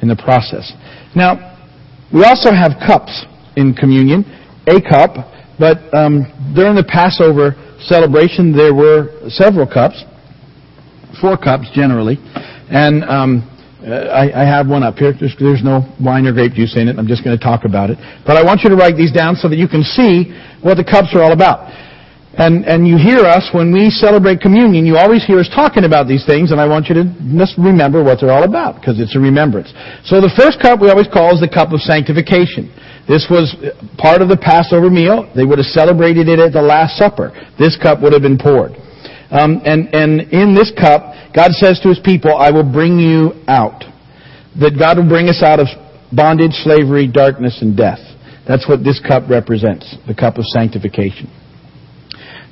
in 0.03 0.09
the 0.09 0.17
process. 0.17 0.73
Now, 1.15 1.57
we 2.13 2.25
also 2.25 2.51
have 2.51 2.75
cups 2.83 3.25
in 3.57 3.75
communion, 3.75 4.27
a 4.67 4.83
cup, 4.83 5.31
but 5.59 5.79
um, 5.95 6.27
during 6.57 6.75
the 6.75 6.83
Passover 6.83 7.55
celebration, 7.87 8.51
there 8.51 8.75
were 8.75 9.15
several 9.29 9.67
cups, 9.67 10.03
four 11.21 11.37
cups 11.37 11.71
generally, 11.75 12.19
and 12.71 13.05
um, 13.05 13.47
I, 13.89 14.43
I 14.43 14.45
have 14.45 14.69
one 14.69 14.83
up 14.83 14.97
here. 14.97 15.13
There's, 15.19 15.35
there's 15.41 15.65
no 15.65 15.83
wine 15.99 16.27
or 16.27 16.33
grape 16.33 16.53
juice 16.53 16.77
in 16.77 16.89
it. 16.89 16.99
I'm 16.99 17.09
just 17.09 17.25
going 17.25 17.37
to 17.37 17.43
talk 17.43 17.65
about 17.65 17.89
it. 17.91 17.97
But 18.27 18.37
I 18.37 18.45
want 18.45 18.61
you 18.63 18.69
to 18.71 18.77
write 18.77 18.97
these 18.97 19.13
down 19.13 19.35
so 19.35 19.49
that 19.49 19.57
you 19.57 19.69
can 19.69 19.83
see 19.83 20.31
what 20.61 20.77
the 20.77 20.85
cups 20.85 21.15
are 21.15 21.23
all 21.23 21.33
about. 21.33 21.73
And, 22.39 22.63
and 22.69 22.87
you 22.87 22.95
hear 22.95 23.27
us 23.27 23.51
when 23.51 23.73
we 23.75 23.91
celebrate 23.91 24.39
communion, 24.41 24.87
you 24.87 24.97
always 24.97 25.27
hear 25.27 25.41
us 25.41 25.51
talking 25.51 25.83
about 25.83 26.07
these 26.07 26.23
things, 26.23 26.53
and 26.53 26.61
I 26.61 26.69
want 26.69 26.87
you 26.87 26.95
to 26.95 27.05
just 27.35 27.59
remember 27.59 28.05
what 28.05 28.21
they're 28.21 28.31
all 28.31 28.45
about, 28.45 28.79
because 28.79 29.01
it's 29.01 29.17
a 29.17 29.19
remembrance. 29.19 29.75
So 30.07 30.21
the 30.23 30.31
first 30.39 30.63
cup 30.63 30.79
we 30.79 30.87
always 30.87 31.09
call 31.11 31.35
is 31.35 31.41
the 31.41 31.51
cup 31.51 31.75
of 31.75 31.83
sanctification. 31.83 32.71
This 33.11 33.27
was 33.27 33.57
part 33.99 34.23
of 34.23 34.29
the 34.29 34.37
Passover 34.37 34.87
meal. 34.87 35.27
They 35.35 35.43
would 35.43 35.59
have 35.59 35.73
celebrated 35.75 36.29
it 36.29 36.39
at 36.39 36.53
the 36.53 36.63
Last 36.63 36.95
Supper. 36.95 37.35
This 37.59 37.75
cup 37.75 38.03
would 38.07 38.13
have 38.13 38.23
been 38.23 38.39
poured. 38.39 38.79
Um, 39.31 39.61
and, 39.65 39.95
and 39.95 40.33
in 40.33 40.55
this 40.55 40.73
cup, 40.73 41.13
God 41.35 41.53
says 41.53 41.81
to 41.83 41.89
His 41.89 42.01
people, 42.03 42.35
I 42.35 42.51
will 42.51 42.65
bring 42.65 42.99
you 42.99 43.33
out. 43.47 43.85
That 44.59 44.79
God 44.79 44.99
will 44.99 45.09
bring 45.09 45.29
us 45.29 45.43
out 45.43 45.61
of 45.61 45.69
bondage, 46.13 46.53
slavery, 46.65 47.07
darkness, 47.07 47.59
and 47.61 47.77
death. 47.77 48.01
That's 48.49 48.67
what 48.67 48.83
this 48.83 48.99
cup 49.01 49.29
represents, 49.29 49.97
the 50.07 50.15
cup 50.15 50.39
of 50.39 50.45
sanctification. 50.47 51.29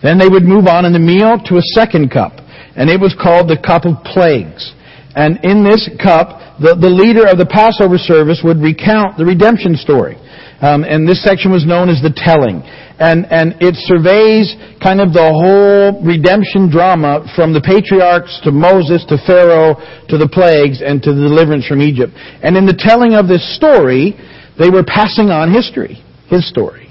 Then 0.03 0.19
they 0.19 0.29
would 0.29 0.45
move 0.45 0.67
on 0.67 0.85
in 0.85 0.93
the 0.93 1.01
meal 1.01 1.41
to 1.49 1.57
a 1.57 1.65
second 1.73 2.13
cup, 2.13 2.37
and 2.77 2.91
it 2.91 3.01
was 3.01 3.17
called 3.17 3.49
the 3.49 3.57
cup 3.57 3.89
of 3.89 4.05
plagues. 4.05 4.77
And 5.17 5.41
in 5.43 5.65
this 5.65 5.89
cup, 5.97 6.61
the, 6.61 6.77
the 6.77 6.93
leader 6.93 7.25
of 7.25 7.41
the 7.41 7.49
Passover 7.49 7.97
service 7.97 8.45
would 8.45 8.61
recount 8.61 9.17
the 9.17 9.25
redemption 9.25 9.75
story. 9.81 10.21
Um, 10.61 10.85
and 10.85 11.09
this 11.09 11.25
section 11.25 11.53
was 11.53 11.65
known 11.65 11.89
as 11.89 12.05
the 12.05 12.13
telling. 12.13 12.61
And, 12.99 13.29
and 13.29 13.61
it 13.61 13.77
surveys 13.85 14.57
kind 14.81 15.05
of 15.05 15.13
the 15.13 15.29
whole 15.29 16.01
redemption 16.01 16.73
drama 16.73 17.29
from 17.37 17.53
the 17.53 17.61
patriarchs 17.61 18.41
to 18.45 18.51
Moses 18.51 19.05
to 19.13 19.21
Pharaoh 19.29 19.77
to 20.09 20.17
the 20.17 20.29
plagues 20.29 20.81
and 20.81 21.03
to 21.05 21.13
the 21.13 21.29
deliverance 21.29 21.69
from 21.69 21.85
Egypt. 21.85 22.17
And 22.17 22.57
in 22.57 22.65
the 22.65 22.77
telling 22.77 23.13
of 23.13 23.29
this 23.29 23.45
story, 23.57 24.17
they 24.57 24.73
were 24.73 24.83
passing 24.83 25.29
on 25.29 25.53
history, 25.53 26.01
his 26.33 26.49
story 26.49 26.89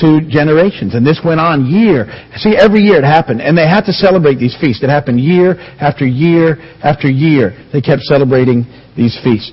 to 0.00 0.20
generations. 0.28 0.94
And 0.94 1.06
this 1.06 1.20
went 1.24 1.40
on 1.40 1.66
year. 1.66 2.08
See, 2.36 2.56
every 2.56 2.80
year 2.80 2.96
it 3.00 3.04
happened. 3.04 3.40
And 3.40 3.56
they 3.56 3.68
had 3.68 3.88
to 3.88 3.92
celebrate 3.92 4.36
these 4.36 4.56
feasts. 4.60 4.82
It 4.82 4.90
happened 4.90 5.20
year 5.20 5.56
after 5.80 6.06
year 6.06 6.56
after 6.82 7.08
year. 7.08 7.56
They 7.72 7.80
kept 7.80 8.02
celebrating 8.02 8.64
these 8.96 9.16
feasts. 9.22 9.52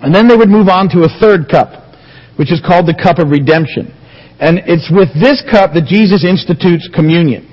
And 0.00 0.14
then 0.14 0.28
they 0.28 0.36
would 0.36 0.50
move 0.50 0.68
on 0.68 0.88
to 0.90 1.08
a 1.08 1.10
third 1.20 1.48
cup, 1.48 1.96
which 2.36 2.52
is 2.52 2.60
called 2.60 2.86
the 2.86 2.96
cup 2.96 3.18
of 3.18 3.30
redemption. 3.30 3.95
And 4.38 4.60
it's 4.66 4.90
with 4.92 5.08
this 5.16 5.42
cup 5.50 5.72
that 5.72 5.86
Jesus 5.86 6.24
institutes 6.24 6.88
communion. 6.92 7.48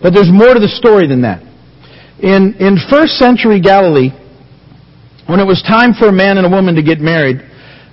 But 0.00 0.14
there's 0.14 0.30
more 0.30 0.54
to 0.54 0.60
the 0.60 0.70
story 0.70 1.08
than 1.08 1.22
that. 1.22 1.42
In, 2.22 2.54
in 2.58 2.78
first 2.90 3.18
century 3.18 3.60
Galilee, 3.60 4.10
when 5.26 5.40
it 5.40 5.46
was 5.46 5.62
time 5.66 5.94
for 5.94 6.08
a 6.08 6.12
man 6.12 6.38
and 6.38 6.46
a 6.46 6.50
woman 6.50 6.74
to 6.76 6.82
get 6.82 7.00
married, 7.00 7.42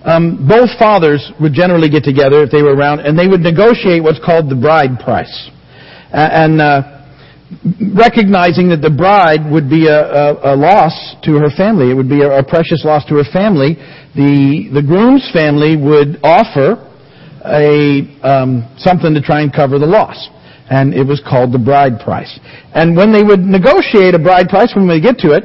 um, 0.05 0.47
both 0.47 0.69
fathers 0.77 1.31
would 1.41 1.53
generally 1.53 1.89
get 1.89 2.03
together 2.03 2.43
if 2.43 2.51
they 2.51 2.61
were 2.61 2.75
around, 2.75 3.01
and 3.01 3.17
they 3.17 3.27
would 3.27 3.41
negotiate 3.41 4.03
what's 4.03 4.21
called 4.23 4.49
the 4.49 4.55
bride 4.55 5.01
price. 5.01 5.49
and 6.13 6.61
uh, 6.61 6.95
recognizing 7.93 8.69
that 8.69 8.81
the 8.81 8.89
bride 8.89 9.41
would 9.49 9.69
be 9.69 9.87
a, 9.87 9.97
a, 9.97 10.53
a, 10.53 10.55
loss 10.55 10.93
to 11.23 11.33
her 11.37 11.49
family, 11.57 11.89
it 11.89 11.93
would 11.93 12.09
be 12.09 12.21
a, 12.21 12.39
a 12.39 12.43
precious 12.43 12.85
loss 12.85 13.05
to 13.05 13.15
her 13.15 13.27
family, 13.33 13.75
the, 14.13 14.69
the 14.73 14.81
groom's 14.81 15.25
family 15.33 15.77
would 15.77 16.17
offer 16.23 16.81
a, 17.47 18.01
um, 18.21 18.75
something 18.77 19.13
to 19.13 19.21
try 19.21 19.41
and 19.41 19.53
cover 19.53 19.79
the 19.79 19.85
loss. 19.85 20.29
And 20.69 20.93
it 20.93 21.05
was 21.05 21.21
called 21.21 21.53
the 21.53 21.59
bride 21.59 21.99
price. 21.99 22.39
And 22.73 22.97
when 22.97 23.11
they 23.11 23.21
would 23.21 23.41
negotiate 23.41 24.15
a 24.15 24.19
bride 24.19 24.49
price, 24.49 24.73
when 24.75 24.87
they 24.87 24.99
get 24.99 25.19
to 25.19 25.31
it, 25.31 25.43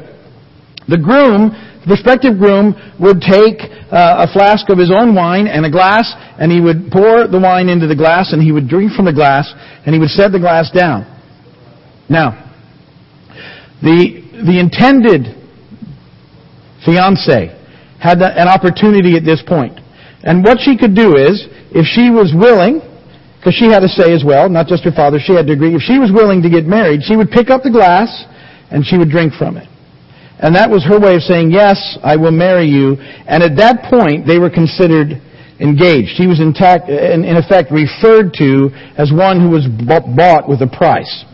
the 0.89 0.97
groom 0.97 1.53
the 1.81 1.87
prospective 1.87 2.39
groom 2.39 2.77
would 3.01 3.23
take 3.23 3.57
uh, 3.89 4.29
a 4.29 4.33
flask 4.33 4.69
of 4.69 4.77
his 4.77 4.93
own 4.93 5.15
wine 5.15 5.47
and 5.47 5.65
a 5.65 5.71
glass, 5.71 6.13
and 6.39 6.53
he 6.53 6.61
would 6.61 6.93
pour 6.93 7.27
the 7.27 7.41
wine 7.41 7.71
into 7.71 7.87
the 7.87 7.97
glass, 7.97 8.35
and 8.35 8.43
he 8.43 8.53
would 8.53 8.69
drink 8.69 8.93
from 8.93 9.07
the 9.07 9.13
glass, 9.13 9.49
and 9.87 9.95
he 9.95 9.99
would 9.99 10.11
set 10.11 10.31
the 10.31 10.39
glass 10.39 10.71
down. 10.71 11.09
Now, 12.11 12.53
the, 13.81 14.21
the 14.45 14.61
intended 14.61 15.25
fiance 16.85 17.49
had 17.99 18.21
an 18.21 18.49
opportunity 18.49 19.17
at 19.17 19.25
this 19.25 19.43
point. 19.47 19.81
And 20.23 20.45
what 20.45 20.59
she 20.61 20.77
could 20.77 20.95
do 20.95 21.17
is, 21.17 21.49
if 21.73 21.87
she 21.87 22.11
was 22.11 22.33
willing, 22.35 22.81
because 23.39 23.55
she 23.55 23.67
had 23.67 23.83
a 23.83 23.89
say 23.89 24.13
as 24.13 24.25
well, 24.25 24.49
not 24.49 24.67
just 24.67 24.85
her 24.85 24.93
father, 24.93 25.19
she 25.19 25.33
had 25.33 25.47
to 25.47 25.53
agree. 25.53 25.75
If 25.75 25.83
she 25.83 25.99
was 25.99 26.13
willing 26.13 26.43
to 26.43 26.51
get 26.51 26.67
married, 26.67 27.03
she 27.03 27.17
would 27.17 27.31
pick 27.31 27.49
up 27.49 27.63
the 27.63 27.71
glass 27.71 28.11
and 28.71 28.85
she 28.85 28.99
would 28.99 29.11
drink 29.11 29.33
from 29.35 29.57
it. 29.57 29.67
And 30.41 30.55
that 30.57 30.71
was 30.71 30.85
her 30.85 30.99
way 30.99 31.17
of 31.17 31.23
saying, 31.23 31.51
yes, 31.51 31.99
I 32.03 32.17
will 32.17 32.33
marry 32.33 32.65
you. 32.65 32.97
And 33.29 33.43
at 33.43 33.57
that 33.57 33.89
point, 33.89 34.27
they 34.27 34.39
were 34.39 34.49
considered 34.49 35.21
engaged. 35.61 36.17
She 36.17 36.27
was 36.27 36.41
in, 36.41 36.57
in 36.57 37.37
effect 37.37 37.71
referred 37.71 38.33
to 38.41 38.73
as 38.97 39.13
one 39.13 39.41
who 39.41 39.51
was 39.53 39.69
bought 39.69 40.49
with 40.49 40.63
a 40.63 40.69
price. 40.69 41.25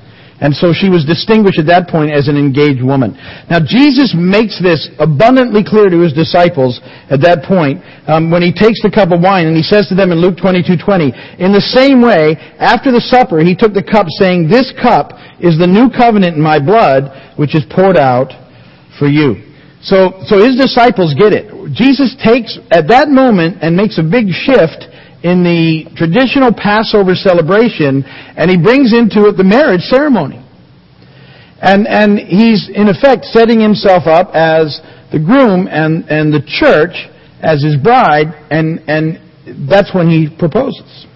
And 0.41 0.55
so 0.55 0.73
she 0.73 0.89
was 0.93 1.05
distinguished 1.05 1.59
at 1.59 1.67
that 1.67 1.89
point 1.89 2.13
as 2.13 2.29
an 2.29 2.37
engaged 2.37 2.85
woman. 2.85 3.17
Now 3.49 3.61
Jesus 3.61 4.13
makes 4.13 4.61
this 4.61 4.89
abundantly 4.99 5.65
clear 5.65 5.89
to 5.89 6.01
his 6.01 6.13
disciples 6.13 6.81
at 7.09 7.25
that 7.25 7.45
point 7.49 7.81
um, 8.05 8.31
when 8.31 8.43
he 8.43 8.53
takes 8.53 8.83
the 8.85 8.93
cup 8.93 9.13
of 9.13 9.25
wine 9.25 9.47
and 9.49 9.57
he 9.57 9.65
says 9.65 9.89
to 9.89 9.97
them 9.97 10.13
in 10.13 10.21
Luke 10.21 10.37
22:20, 10.37 11.41
in 11.41 11.53
the 11.53 11.65
same 11.73 12.03
way, 12.03 12.37
after 12.61 12.93
the 12.93 13.01
supper, 13.01 13.41
he 13.41 13.57
took 13.57 13.73
the 13.73 13.83
cup 13.83 14.07
saying, 14.21 14.49
"This 14.49 14.73
cup 14.77 15.17
is 15.41 15.59
the 15.59 15.67
new 15.67 15.89
covenant 15.91 16.37
in 16.37 16.43
my 16.43 16.59
blood, 16.59 17.13
which 17.37 17.55
is 17.55 17.65
poured 17.69 17.97
out 17.97 18.33
for 18.99 19.07
you. 19.07 19.37
So, 19.83 20.25
so 20.27 20.43
his 20.43 20.57
disciples 20.57 21.15
get 21.15 21.33
it. 21.33 21.53
Jesus 21.73 22.17
takes 22.25 22.59
at 22.71 22.89
that 22.89 23.09
moment 23.09 23.59
and 23.61 23.77
makes 23.77 23.99
a 23.99 24.03
big 24.03 24.33
shift 24.33 24.89
in 25.23 25.43
the 25.43 25.89
traditional 25.97 26.53
Passover 26.53 27.15
celebration 27.15 28.05
and 28.37 28.51
he 28.51 28.57
brings 28.57 28.93
into 28.93 29.29
it 29.29 29.37
the 29.37 29.45
marriage 29.45 29.83
ceremony. 29.83 30.43
And, 31.61 31.87
and 31.89 32.19
he's 32.19 32.69
in 32.69 32.89
effect 32.89 33.25
setting 33.25 33.61
himself 33.61 34.07
up 34.07 34.35
as 34.35 34.81
the 35.13 35.19
groom 35.19 35.69
and, 35.69 36.05
and 36.11 36.33
the 36.33 36.45
church 36.45 37.09
as 37.41 37.63
his 37.63 37.77
bride 37.77 38.29
and, 38.51 38.81
and 38.89 39.21
that's 39.69 39.95
when 39.95 40.09
he 40.09 40.29
proposes. 40.39 41.07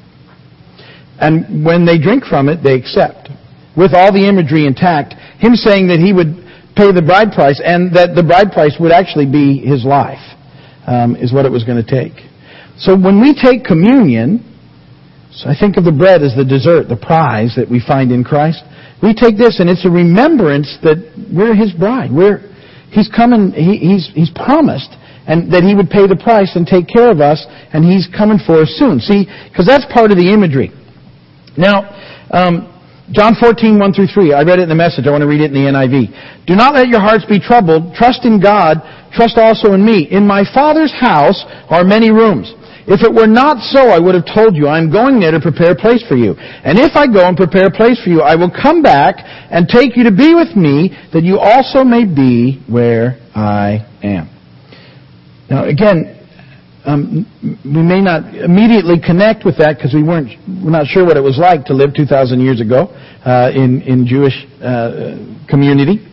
And 1.20 1.64
when 1.64 1.84
they 1.84 1.98
drink 1.98 2.24
from 2.24 2.48
it, 2.48 2.62
they 2.64 2.74
accept. 2.74 3.28
With 3.76 3.92
all 3.92 4.12
the 4.12 4.26
imagery 4.26 4.66
intact, 4.66 5.14
him 5.38 5.54
saying 5.54 5.88
that 5.88 6.00
he 6.00 6.12
would 6.12 6.40
pay 6.74 6.92
the 6.92 7.02
bride 7.02 7.32
price, 7.32 7.60
and 7.62 7.94
that 7.94 8.14
the 8.14 8.22
bride 8.22 8.52
price 8.52 8.76
would 8.80 8.92
actually 8.92 9.26
be 9.26 9.58
his 9.58 9.84
life, 9.84 10.22
um, 10.86 11.14
is 11.16 11.32
what 11.32 11.44
it 11.44 11.52
was 11.52 11.64
going 11.64 11.82
to 11.82 11.84
take. 11.84 12.24
So 12.80 12.96
when 12.96 13.20
we 13.20 13.34
take 13.34 13.64
communion, 13.64 14.44
so 15.32 15.48
I 15.48 15.54
think 15.58 15.76
of 15.76 15.84
the 15.84 15.92
bread 15.92 16.22
as 16.22 16.34
the 16.34 16.44
dessert, 16.44 16.88
the 16.88 16.96
prize 16.96 17.54
that 17.56 17.70
we 17.70 17.80
find 17.80 18.10
in 18.10 18.24
Christ. 18.24 18.64
We 19.02 19.14
take 19.14 19.38
this, 19.38 19.60
and 19.60 19.70
it's 19.70 19.84
a 19.86 19.90
remembrance 19.90 20.76
that 20.82 21.00
we're 21.32 21.54
his 21.54 21.72
bride. 21.72 22.12
We're, 22.12 22.44
he's 22.90 23.08
coming, 23.08 23.52
he, 23.52 23.78
he's, 23.78 24.10
he's 24.12 24.32
promised 24.34 24.92
and 25.30 25.52
that 25.52 25.62
he 25.62 25.76
would 25.76 25.92
pay 25.92 26.10
the 26.10 26.18
price 26.18 26.56
and 26.58 26.66
take 26.66 26.88
care 26.88 27.12
of 27.12 27.20
us, 27.20 27.44
and 27.70 27.84
he's 27.84 28.08
coming 28.10 28.40
for 28.42 28.66
us 28.66 28.72
soon. 28.80 28.98
See, 28.98 29.28
because 29.46 29.62
that's 29.68 29.86
part 29.92 30.10
of 30.10 30.18
the 30.18 30.32
imagery. 30.32 30.74
Now, 31.54 31.86
um, 32.34 32.66
John 33.12 33.38
14, 33.38 33.78
1 33.78 33.92
through 33.92 34.10
3. 34.10 34.32
I 34.32 34.42
read 34.42 34.58
it 34.58 34.66
in 34.66 34.72
the 34.72 34.78
message. 34.78 35.06
I 35.06 35.10
want 35.10 35.22
to 35.22 35.30
read 35.30 35.42
it 35.42 35.52
in 35.52 35.58
the 35.58 35.70
NIV. 35.70 36.46
Do 36.46 36.54
not 36.56 36.74
let 36.74 36.88
your 36.88 36.98
hearts 36.98 37.26
be 37.26 37.38
troubled. 37.38 37.94
Trust 37.94 38.24
in 38.24 38.40
God. 38.40 38.82
Trust 39.14 39.38
also 39.38 39.74
in 39.74 39.84
me. 39.84 40.06
In 40.10 40.26
my 40.26 40.42
Father's 40.42 40.94
house 40.94 41.44
are 41.70 41.84
many 41.84 42.10
rooms. 42.10 42.54
If 42.90 43.06
it 43.06 43.14
were 43.14 43.30
not 43.30 43.62
so, 43.62 43.90
I 43.90 44.00
would 44.00 44.16
have 44.16 44.26
told 44.26 44.56
you, 44.56 44.66
I 44.66 44.76
am 44.76 44.90
going 44.90 45.20
there 45.20 45.30
to 45.30 45.38
prepare 45.38 45.72
a 45.72 45.76
place 45.76 46.02
for 46.08 46.16
you. 46.16 46.34
And 46.34 46.74
if 46.76 46.96
I 46.96 47.06
go 47.06 47.22
and 47.22 47.36
prepare 47.36 47.66
a 47.66 47.70
place 47.70 48.02
for 48.02 48.10
you, 48.10 48.20
I 48.20 48.34
will 48.34 48.50
come 48.50 48.82
back 48.82 49.22
and 49.22 49.68
take 49.68 49.96
you 49.96 50.02
to 50.04 50.10
be 50.10 50.34
with 50.34 50.56
me, 50.58 50.90
that 51.14 51.22
you 51.22 51.38
also 51.38 51.84
may 51.84 52.04
be 52.04 52.58
where 52.66 53.14
I 53.32 53.86
am. 54.02 54.26
Now 55.48 55.70
again, 55.70 56.18
um, 56.84 57.26
we 57.62 57.82
may 57.82 58.00
not 58.00 58.34
immediately 58.34 58.98
connect 58.98 59.44
with 59.44 59.58
that 59.58 59.76
because 59.76 59.94
we 59.94 60.02
weren't 60.02 60.34
we're 60.64 60.74
not 60.74 60.86
sure 60.86 61.04
what 61.04 61.16
it 61.16 61.22
was 61.22 61.38
like 61.38 61.66
to 61.66 61.74
live 61.74 61.94
2,000 61.94 62.40
years 62.40 62.60
ago 62.60 62.88
uh, 63.22 63.52
in 63.54 63.82
in 63.82 64.06
Jewish 64.06 64.34
uh, 64.64 65.14
community. 65.46 66.09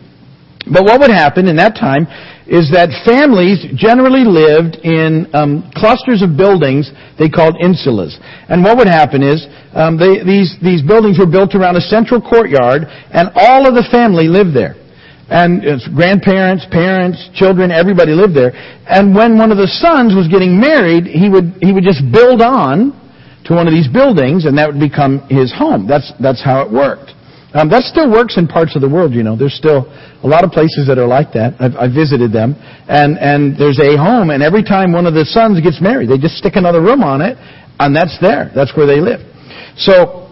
But 0.72 0.84
what 0.84 1.00
would 1.00 1.10
happen 1.10 1.48
in 1.48 1.56
that 1.56 1.74
time 1.74 2.06
is 2.48 2.72
that 2.72 2.88
families 3.04 3.60
generally 3.76 4.24
lived 4.24 4.80
in 4.80 5.28
um, 5.36 5.68
clusters 5.76 6.24
of 6.24 6.36
buildings 6.36 6.88
they 7.20 7.28
called 7.28 7.56
insulas. 7.60 8.16
And 8.48 8.64
what 8.64 8.76
would 8.80 8.88
happen 8.88 9.20
is 9.20 9.44
um, 9.76 10.00
they, 10.00 10.24
these 10.24 10.56
these 10.64 10.80
buildings 10.80 11.18
were 11.18 11.28
built 11.28 11.54
around 11.54 11.76
a 11.76 11.84
central 11.84 12.20
courtyard, 12.20 12.88
and 13.12 13.28
all 13.36 13.68
of 13.68 13.76
the 13.76 13.84
family 13.92 14.28
lived 14.28 14.56
there. 14.56 14.76
And 15.28 15.60
it's 15.60 15.86
grandparents, 15.92 16.64
parents, 16.72 17.20
children, 17.34 17.70
everybody 17.70 18.12
lived 18.12 18.32
there. 18.32 18.56
And 18.88 19.14
when 19.14 19.36
one 19.36 19.52
of 19.52 19.58
the 19.60 19.68
sons 19.68 20.16
was 20.16 20.26
getting 20.26 20.58
married, 20.58 21.04
he 21.04 21.28
would, 21.28 21.60
he 21.60 21.68
would 21.68 21.84
just 21.84 22.00
build 22.08 22.40
on 22.40 22.96
to 23.44 23.54
one 23.54 23.68
of 23.68 23.74
these 23.76 23.88
buildings 23.88 24.46
and 24.46 24.56
that 24.56 24.72
would 24.72 24.80
become 24.80 25.20
his 25.28 25.52
home. 25.52 25.86
That's, 25.86 26.12
that's 26.16 26.42
how 26.42 26.64
it 26.64 26.72
worked. 26.72 27.12
Um, 27.54 27.70
that 27.70 27.84
still 27.88 28.10
works 28.12 28.36
in 28.36 28.46
parts 28.46 28.76
of 28.76 28.82
the 28.82 28.88
world, 28.88 29.12
you 29.14 29.22
know. 29.22 29.36
There's 29.36 29.56
still 29.56 29.88
a 30.22 30.28
lot 30.28 30.44
of 30.44 30.52
places 30.52 30.84
that 30.86 30.98
are 30.98 31.08
like 31.08 31.32
that. 31.32 31.56
I've, 31.58 31.76
I've 31.76 31.94
visited 31.96 32.32
them. 32.32 32.52
And, 32.88 33.16
and 33.16 33.56
there's 33.56 33.80
a 33.80 33.96
home, 33.96 34.28
and 34.28 34.42
every 34.42 34.62
time 34.62 34.92
one 34.92 35.06
of 35.06 35.14
the 35.14 35.24
sons 35.24 35.60
gets 35.64 35.80
married, 35.80 36.10
they 36.10 36.18
just 36.18 36.36
stick 36.36 36.56
another 36.56 36.84
room 36.84 37.02
on 37.02 37.24
it, 37.24 37.40
and 37.80 37.96
that's 37.96 38.20
there. 38.20 38.52
That's 38.54 38.76
where 38.76 38.84
they 38.84 39.00
live. 39.00 39.24
So, 39.80 40.28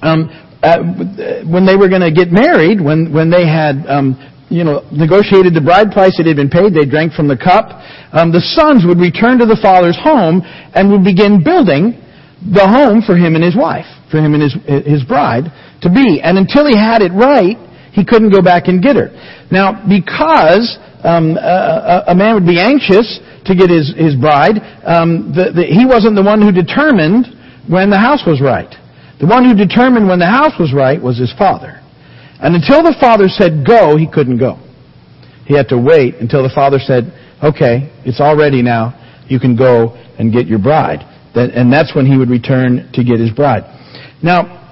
um, 0.00 0.32
uh, 0.64 1.44
when 1.44 1.68
they 1.68 1.76
were 1.76 1.92
going 1.92 2.00
to 2.00 2.12
get 2.12 2.32
married, 2.32 2.80
when, 2.80 3.12
when 3.12 3.28
they 3.28 3.44
had 3.44 3.84
um, 3.84 4.16
you 4.48 4.64
know, 4.64 4.86
negotiated 4.92 5.54
the 5.54 5.60
bride 5.60 5.90
price 5.90 6.16
that 6.16 6.26
had 6.26 6.36
been 6.36 6.52
paid. 6.52 6.70
They 6.74 6.84
drank 6.84 7.12
from 7.12 7.28
the 7.28 7.36
cup. 7.36 7.80
Um, 8.12 8.30
the 8.30 8.44
sons 8.54 8.84
would 8.86 9.00
return 9.00 9.42
to 9.42 9.46
the 9.46 9.58
father's 9.60 9.98
home 9.98 10.42
and 10.72 10.92
would 10.92 11.04
begin 11.04 11.42
building 11.42 11.98
the 12.44 12.62
home 12.62 13.00
for 13.00 13.16
him 13.16 13.34
and 13.34 13.42
his 13.42 13.56
wife, 13.56 13.88
for 14.14 14.22
him 14.22 14.38
and 14.38 14.42
his, 14.46 14.54
his 14.86 15.02
bride 15.02 15.50
to 15.82 15.90
be. 15.90 16.22
And 16.22 16.38
until 16.38 16.70
he 16.70 16.78
had 16.78 17.02
it 17.02 17.10
right, 17.10 17.58
he 17.90 18.06
couldn't 18.06 18.30
go 18.30 18.38
back 18.38 18.70
and 18.70 18.78
get 18.78 18.94
her. 18.94 19.10
Now, 19.50 19.74
because 19.82 20.78
um, 21.02 21.34
a, 21.34 22.06
a, 22.06 22.14
man 22.14 22.38
would 22.38 22.46
be 22.46 22.62
anxious 22.62 23.18
to 23.44 23.58
get 23.58 23.74
his, 23.74 23.90
his 23.98 24.14
bride, 24.14 24.62
um, 24.86 25.34
the, 25.34 25.50
the, 25.50 25.64
he 25.66 25.82
wasn't 25.82 26.14
the 26.14 26.22
one 26.22 26.38
who 26.38 26.54
determined 26.54 27.26
when 27.66 27.90
the 27.90 27.98
house 27.98 28.22
was 28.22 28.38
right. 28.38 28.70
The 29.18 29.26
one 29.26 29.42
who 29.42 29.54
determined 29.54 30.06
when 30.06 30.22
the 30.22 30.30
house 30.30 30.54
was 30.58 30.70
right 30.70 31.02
was 31.02 31.18
his 31.18 31.34
father. 31.34 31.82
And 32.38 32.54
until 32.54 32.82
the 32.82 32.94
father 33.00 33.26
said 33.26 33.66
go, 33.66 33.98
he 33.98 34.06
couldn't 34.06 34.38
go. 34.38 34.62
He 35.46 35.54
had 35.58 35.68
to 35.74 35.78
wait 35.78 36.16
until 36.22 36.42
the 36.42 36.54
father 36.54 36.78
said, 36.78 37.10
okay, 37.42 37.90
it's 38.06 38.20
all 38.20 38.36
ready 38.36 38.62
now. 38.62 38.94
You 39.26 39.40
can 39.40 39.56
go 39.56 39.98
and 40.18 40.32
get 40.32 40.46
your 40.46 40.58
bride 40.58 41.02
and 41.36 41.72
that's 41.72 41.94
when 41.94 42.06
he 42.06 42.16
would 42.16 42.30
return 42.30 42.90
to 42.92 43.04
get 43.04 43.18
his 43.18 43.30
bride. 43.30 43.62
Now, 44.24 44.64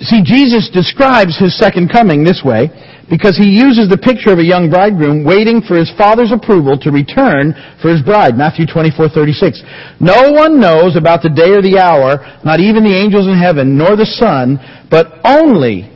see, 0.00 0.24
Jesus 0.24 0.70
describes 0.72 1.36
his 1.36 1.52
second 1.58 1.92
coming 1.92 2.24
this 2.24 2.40
way 2.42 2.72
because 3.10 3.36
he 3.36 3.52
uses 3.52 3.90
the 3.92 4.00
picture 4.00 4.32
of 4.32 4.38
a 4.38 4.44
young 4.44 4.70
bridegroom 4.70 5.24
waiting 5.24 5.60
for 5.60 5.76
his 5.76 5.92
father's 5.98 6.32
approval 6.32 6.78
to 6.78 6.90
return 6.90 7.52
for 7.82 7.92
his 7.92 8.00
bride. 8.00 8.38
Matthew 8.38 8.64
24:36. 8.64 9.60
No 10.00 10.32
one 10.32 10.58
knows 10.58 10.96
about 10.96 11.20
the 11.20 11.28
day 11.28 11.52
or 11.52 11.60
the 11.60 11.76
hour, 11.76 12.24
not 12.42 12.60
even 12.60 12.82
the 12.82 12.96
angels 12.96 13.26
in 13.26 13.36
heaven, 13.36 13.76
nor 13.76 13.94
the 13.94 14.06
Son, 14.08 14.56
but 14.88 15.20
only 15.22 15.92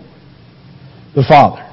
the 1.16 1.24
Father. 1.24 1.64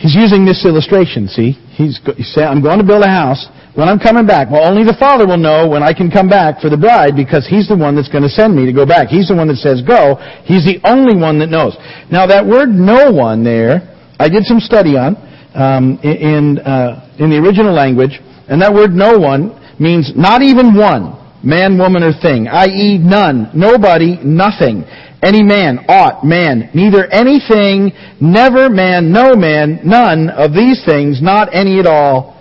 He's 0.00 0.14
using 0.14 0.44
this 0.44 0.64
illustration, 0.64 1.28
see? 1.28 1.52
He's, 1.74 2.00
he's 2.16 2.32
saying, 2.34 2.48
I'm 2.48 2.62
going 2.62 2.78
to 2.78 2.84
build 2.84 3.04
a 3.04 3.10
house 3.10 3.46
when 3.78 3.88
I'm 3.88 4.00
coming 4.00 4.26
back. 4.26 4.50
Well, 4.50 4.66
only 4.66 4.82
the 4.82 4.98
Father 4.98 5.24
will 5.24 5.38
know 5.38 5.68
when 5.70 5.84
I 5.84 5.94
can 5.94 6.10
come 6.10 6.28
back 6.28 6.58
for 6.58 6.68
the 6.68 6.76
bride 6.76 7.14
because 7.14 7.46
He's 7.46 7.70
the 7.70 7.78
one 7.78 7.94
that's 7.94 8.10
going 8.10 8.26
to 8.26 8.28
send 8.28 8.50
me 8.50 8.66
to 8.66 8.74
go 8.74 8.82
back. 8.84 9.06
He's 9.06 9.30
the 9.30 9.38
one 9.38 9.46
that 9.46 9.62
says 9.62 9.86
go. 9.86 10.18
He's 10.42 10.66
the 10.66 10.82
only 10.82 11.14
one 11.14 11.38
that 11.38 11.46
knows. 11.46 11.78
Now 12.10 12.26
that 12.26 12.42
word 12.42 12.74
no 12.74 13.14
one 13.14 13.46
there, 13.46 13.86
I 14.18 14.28
did 14.28 14.42
some 14.50 14.58
study 14.58 14.98
on, 14.98 15.14
um, 15.54 15.94
in, 16.02 16.58
uh, 16.58 17.06
in 17.22 17.30
the 17.30 17.38
original 17.38 17.70
language, 17.70 18.18
and 18.50 18.60
that 18.66 18.74
word 18.74 18.90
no 18.90 19.14
one 19.14 19.54
means 19.78 20.10
not 20.18 20.42
even 20.42 20.74
one, 20.74 21.14
man, 21.46 21.78
woman, 21.78 22.02
or 22.02 22.10
thing, 22.18 22.50
i.e. 22.50 22.98
none, 22.98 23.46
nobody, 23.54 24.18
nothing. 24.26 24.82
Any 25.22 25.46
man, 25.46 25.86
aught, 25.86 26.26
man, 26.26 26.70
neither 26.74 27.06
anything, 27.14 27.94
never 28.18 28.68
man, 28.68 29.12
no 29.14 29.38
man, 29.38 29.86
none 29.86 30.30
of 30.30 30.50
these 30.50 30.82
things, 30.82 31.22
not 31.22 31.54
any 31.54 31.78
at 31.78 31.86
all, 31.86 32.34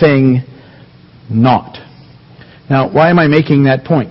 thing, 0.00 0.48
not. 1.30 1.78
Now, 2.68 2.90
why 2.90 3.10
am 3.10 3.18
I 3.18 3.26
making 3.26 3.64
that 3.64 3.84
point? 3.84 4.10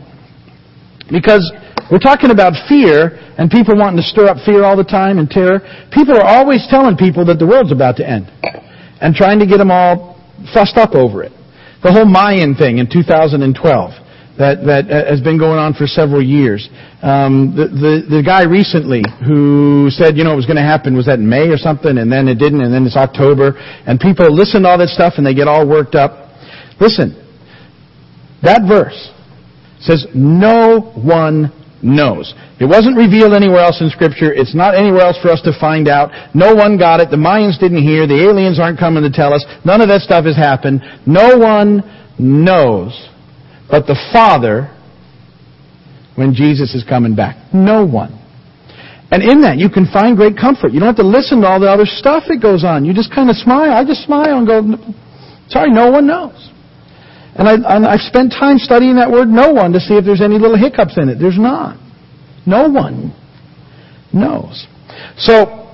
Because 1.12 1.52
we're 1.92 2.00
talking 2.04 2.32
about 2.32 2.54
fear 2.68 3.16
and 3.38 3.50
people 3.50 3.78
wanting 3.78 3.98
to 3.98 4.04
stir 4.04 4.28
up 4.28 4.38
fear 4.46 4.64
all 4.64 4.76
the 4.76 4.84
time 4.84 5.20
and 5.20 5.30
terror. 5.30 5.60
People 5.92 6.18
are 6.18 6.26
always 6.26 6.66
telling 6.70 6.98
people 6.98 7.26
that 7.26 7.40
the 7.40 7.48
world's 7.48 7.72
about 7.72 7.96
to 7.98 8.08
end 8.08 8.28
and 9.00 9.16
trying 9.16 9.40
to 9.40 9.46
get 9.46 9.58
them 9.58 9.72
all 9.72 10.20
fussed 10.54 10.78
up 10.78 10.96
over 10.96 11.24
it. 11.24 11.32
The 11.84 11.94
whole 11.94 12.06
Mayan 12.06 12.56
thing 12.56 12.80
in 12.80 12.90
2012 12.90 13.54
that, 14.38 14.62
that 14.66 14.86
uh, 14.90 15.10
has 15.10 15.22
been 15.22 15.38
going 15.38 15.58
on 15.58 15.74
for 15.74 15.86
several 15.86 16.22
years. 16.22 16.70
Um, 17.02 17.54
the, 17.58 17.70
the, 17.70 17.94
the 18.18 18.24
guy 18.24 18.46
recently 18.46 19.02
who 19.26 19.90
said, 19.90 20.18
you 20.18 20.24
know, 20.24 20.34
it 20.34 20.40
was 20.40 20.46
going 20.46 20.62
to 20.62 20.66
happen, 20.66 20.96
was 20.96 21.06
that 21.06 21.18
in 21.18 21.30
May 21.30 21.50
or 21.50 21.58
something, 21.58 21.98
and 21.98 22.12
then 22.12 22.28
it 22.28 22.38
didn't, 22.38 22.62
and 22.62 22.74
then 22.74 22.86
it's 22.86 22.98
October, 22.98 23.58
and 23.86 24.00
people 24.00 24.30
listen 24.30 24.64
to 24.64 24.70
all 24.70 24.78
that 24.78 24.90
stuff 24.90 25.18
and 25.18 25.26
they 25.26 25.34
get 25.34 25.48
all 25.48 25.68
worked 25.68 25.96
up. 25.96 26.27
Listen, 26.80 27.16
that 28.44 28.68
verse 28.68 29.12
says 29.80 30.06
no 30.14 30.94
one 30.96 31.52
knows. 31.82 32.34
It 32.60 32.66
wasn't 32.66 32.98
revealed 32.98 33.34
anywhere 33.34 33.60
else 33.60 33.82
in 33.82 33.90
Scripture. 33.90 34.34
It's 34.34 34.56
not 34.56 34.76
anywhere 34.76 35.02
else 35.02 35.18
for 35.22 35.30
us 35.30 35.42
to 35.44 35.54
find 35.60 35.88
out. 35.88 36.10
No 36.34 36.54
one 36.54 36.78
got 36.78 37.00
it. 37.00 37.10
The 37.10 37.18
Mayans 37.18 37.60
didn't 37.60 37.84
hear. 37.84 38.08
The 38.08 38.28
aliens 38.28 38.60
aren't 38.60 38.80
coming 38.80 39.04
to 39.04 39.12
tell 39.12 39.34
us. 39.34 39.46
None 39.64 39.82
of 39.82 39.90
that 39.90 40.02
stuff 40.02 40.26
has 40.26 40.36
happened. 40.36 40.82
No 41.06 41.38
one 41.38 41.84
knows 42.18 43.10
but 43.70 43.86
the 43.86 44.00
Father 44.14 44.74
when 46.16 46.34
Jesus 46.34 46.74
is 46.74 46.84
coming 46.84 47.16
back. 47.16 47.36
No 47.54 47.86
one. 47.86 48.16
And 49.12 49.24
in 49.24 49.42
that, 49.42 49.58
you 49.58 49.70
can 49.70 49.88
find 49.88 50.18
great 50.18 50.36
comfort. 50.36 50.74
You 50.74 50.80
don't 50.80 50.88
have 50.88 51.04
to 51.04 51.08
listen 51.08 51.42
to 51.42 51.48
all 51.48 51.60
the 51.60 51.70
other 51.70 51.86
stuff 51.86 52.24
that 52.28 52.42
goes 52.42 52.64
on. 52.64 52.84
You 52.84 52.94
just 52.94 53.14
kind 53.14 53.30
of 53.30 53.36
smile. 53.38 53.72
I 53.72 53.86
just 53.86 54.04
smile 54.04 54.40
and 54.40 54.48
go, 54.48 54.60
sorry, 55.48 55.72
no 55.72 55.92
one 55.92 56.08
knows. 56.08 56.52
And, 57.38 57.48
I, 57.48 57.94
I've 57.94 58.02
spent 58.02 58.32
time 58.32 58.58
studying 58.58 58.96
that 58.96 59.12
word 59.12 59.28
no 59.28 59.54
one 59.54 59.72
to 59.74 59.80
see 59.80 59.94
if 59.94 60.06
there's 60.06 60.22
any 60.22 60.40
little 60.40 60.58
hiccups 60.58 60.98
in 60.98 61.10
it. 61.10 61.20
There's 61.20 61.38
not. 61.38 61.78
No 62.46 62.68
one 62.68 63.14
knows. 64.14 64.66
So, 65.18 65.68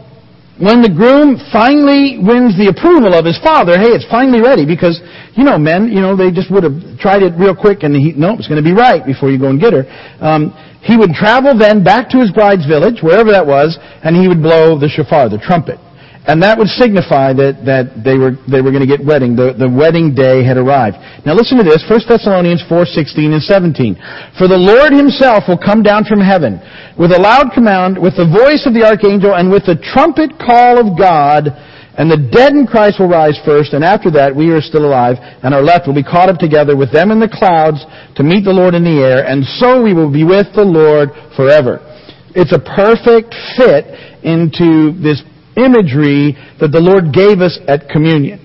when 0.59 0.85
the 0.85 0.89
groom 0.89 1.41
finally 1.49 2.21
wins 2.21 2.53
the 2.61 2.69
approval 2.69 3.17
of 3.17 3.25
his 3.25 3.41
father, 3.41 3.73
hey, 3.73 3.89
it's 3.89 4.05
finally 4.05 4.37
ready 4.37 4.69
because, 4.69 5.01
you 5.33 5.43
know, 5.43 5.57
men, 5.57 5.89
you 5.89 5.97
know, 5.97 6.13
they 6.13 6.29
just 6.29 6.53
would 6.53 6.61
have 6.61 6.77
tried 7.01 7.25
it 7.25 7.33
real 7.41 7.57
quick 7.57 7.81
and 7.81 7.95
he, 7.95 8.13
no, 8.13 8.37
it's 8.37 8.45
going 8.45 8.61
to 8.61 8.65
be 8.65 8.75
right 8.75 9.01
before 9.01 9.33
you 9.33 9.41
go 9.41 9.49
and 9.49 9.57
get 9.57 9.73
her. 9.73 9.89
Um, 10.21 10.53
he 10.85 10.93
would 10.95 11.17
travel 11.17 11.57
then 11.57 11.81
back 11.81 12.09
to 12.13 12.21
his 12.21 12.29
bride's 12.29 12.67
village, 12.67 13.01
wherever 13.01 13.31
that 13.31 13.47
was, 13.47 13.79
and 14.03 14.13
he 14.13 14.27
would 14.27 14.43
blow 14.43 14.77
the 14.77 14.91
shofar, 14.91 15.25
the 15.25 15.41
trumpet. 15.41 15.79
And 16.23 16.39
that 16.39 16.55
would 16.55 16.71
signify 16.71 17.35
that, 17.35 17.67
that 17.67 17.99
they 17.99 18.15
were, 18.15 18.39
they 18.47 18.63
were 18.63 18.71
going 18.71 18.87
to 18.87 18.87
get 18.87 19.03
wedding. 19.03 19.35
The, 19.35 19.51
the 19.51 19.67
wedding 19.67 20.15
day 20.15 20.39
had 20.39 20.55
arrived. 20.55 20.95
Now 21.27 21.35
listen 21.35 21.59
to 21.59 21.67
this, 21.67 21.83
1 21.83 22.07
Thessalonians 22.07 22.63
4, 22.71 22.87
16 22.87 23.35
and 23.35 23.43
17. 23.43 24.39
For 24.39 24.47
the 24.47 24.55
Lord 24.55 24.95
himself 24.95 25.51
will 25.51 25.59
come 25.59 25.83
down 25.83 26.07
from 26.07 26.23
heaven 26.23 26.63
with 26.95 27.11
a 27.11 27.19
loud 27.19 27.51
command, 27.51 27.99
with 27.99 28.15
the 28.15 28.23
voice 28.23 28.63
of 28.63 28.71
the 28.71 28.87
archangel, 28.87 29.35
and 29.35 29.51
with 29.51 29.67
the 29.67 29.75
trumpet 29.91 30.31
call 30.39 30.79
of 30.79 30.95
God, 30.95 31.51
and 31.99 32.07
the 32.07 32.23
dead 32.31 32.55
in 32.55 32.65
Christ 32.71 33.03
will 33.03 33.11
rise 33.11 33.35
first, 33.43 33.75
and 33.75 33.83
after 33.83 34.07
that 34.15 34.31
we 34.31 34.47
are 34.55 34.63
still 34.63 34.87
alive, 34.87 35.19
and 35.19 35.51
are 35.51 35.61
left 35.61 35.91
will 35.91 35.97
be 35.97 36.07
caught 36.07 36.31
up 36.31 36.39
together 36.39 36.79
with 36.79 36.95
them 36.95 37.11
in 37.11 37.19
the 37.19 37.27
clouds 37.27 37.83
to 38.15 38.23
meet 38.23 38.47
the 38.47 38.55
Lord 38.55 38.79
in 38.79 38.87
the 38.87 39.03
air, 39.03 39.27
and 39.27 39.43
so 39.59 39.83
we 39.83 39.91
will 39.91 40.11
be 40.11 40.23
with 40.23 40.47
the 40.55 40.63
Lord 40.63 41.11
forever. 41.35 41.83
It's 42.31 42.55
a 42.55 42.63
perfect 42.63 43.35
fit 43.59 43.91
into 44.23 44.95
this 45.03 45.21
imagery 45.55 46.37
that 46.59 46.71
the 46.71 46.81
Lord 46.81 47.13
gave 47.13 47.39
us 47.39 47.59
at 47.67 47.89
communion. 47.89 48.39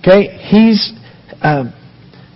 Okay? 0.00 0.36
He's 0.50 0.92
uh, 1.42 1.70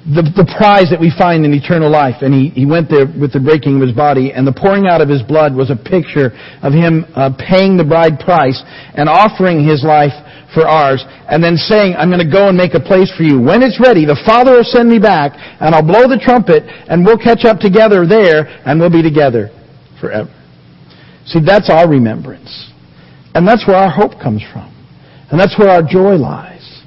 the, 0.08 0.24
the 0.24 0.48
prize 0.56 0.88
that 0.88 0.96
we 0.96 1.12
find 1.12 1.44
in 1.44 1.52
eternal 1.52 1.92
life. 1.92 2.24
And 2.24 2.32
he, 2.32 2.48
he 2.56 2.64
went 2.64 2.88
there 2.88 3.04
with 3.04 3.36
the 3.36 3.40
breaking 3.40 3.76
of 3.76 3.82
his 3.84 3.92
body, 3.92 4.32
and 4.32 4.46
the 4.46 4.56
pouring 4.56 4.88
out 4.88 5.04
of 5.04 5.08
his 5.08 5.20
blood 5.22 5.52
was 5.52 5.68
a 5.68 5.76
picture 5.76 6.32
of 6.64 6.72
him 6.72 7.04
uh, 7.12 7.28
paying 7.36 7.76
the 7.76 7.84
bride 7.84 8.16
price 8.20 8.56
and 8.96 9.08
offering 9.08 9.60
his 9.60 9.84
life 9.84 10.16
for 10.56 10.64
ours, 10.64 11.04
and 11.28 11.44
then 11.44 11.60
saying, 11.60 11.92
I'm 11.92 12.08
going 12.08 12.24
to 12.24 12.32
go 12.32 12.48
and 12.48 12.56
make 12.56 12.72
a 12.72 12.80
place 12.80 13.12
for 13.12 13.22
you. 13.22 13.36
When 13.36 13.60
it's 13.60 13.76
ready, 13.76 14.08
the 14.08 14.16
Father 14.24 14.56
will 14.56 14.64
send 14.64 14.88
me 14.88 14.98
back, 14.98 15.36
and 15.60 15.76
I'll 15.76 15.84
blow 15.84 16.08
the 16.08 16.16
trumpet, 16.16 16.64
and 16.88 17.04
we'll 17.04 17.20
catch 17.20 17.44
up 17.44 17.60
together 17.60 18.08
there, 18.08 18.48
and 18.64 18.80
we'll 18.80 18.88
be 18.88 19.04
together 19.04 19.52
forever. 20.00 20.32
See, 21.26 21.44
that's 21.44 21.68
our 21.68 21.84
remembrance. 21.84 22.72
And 23.38 23.46
that's 23.46 23.68
where 23.68 23.76
our 23.76 23.88
hope 23.88 24.20
comes 24.20 24.42
from. 24.52 24.66
And 25.30 25.38
that's 25.38 25.56
where 25.56 25.68
our 25.68 25.80
joy 25.80 26.16
lies. 26.16 26.82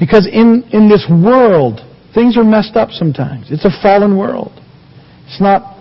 Because 0.00 0.26
in, 0.26 0.64
in 0.72 0.88
this 0.88 1.06
world, 1.08 1.78
things 2.12 2.36
are 2.36 2.42
messed 2.42 2.74
up 2.74 2.90
sometimes. 2.90 3.52
It's 3.52 3.64
a 3.64 3.70
fallen 3.80 4.18
world. 4.18 4.50
It's 5.26 5.40
not 5.40 5.78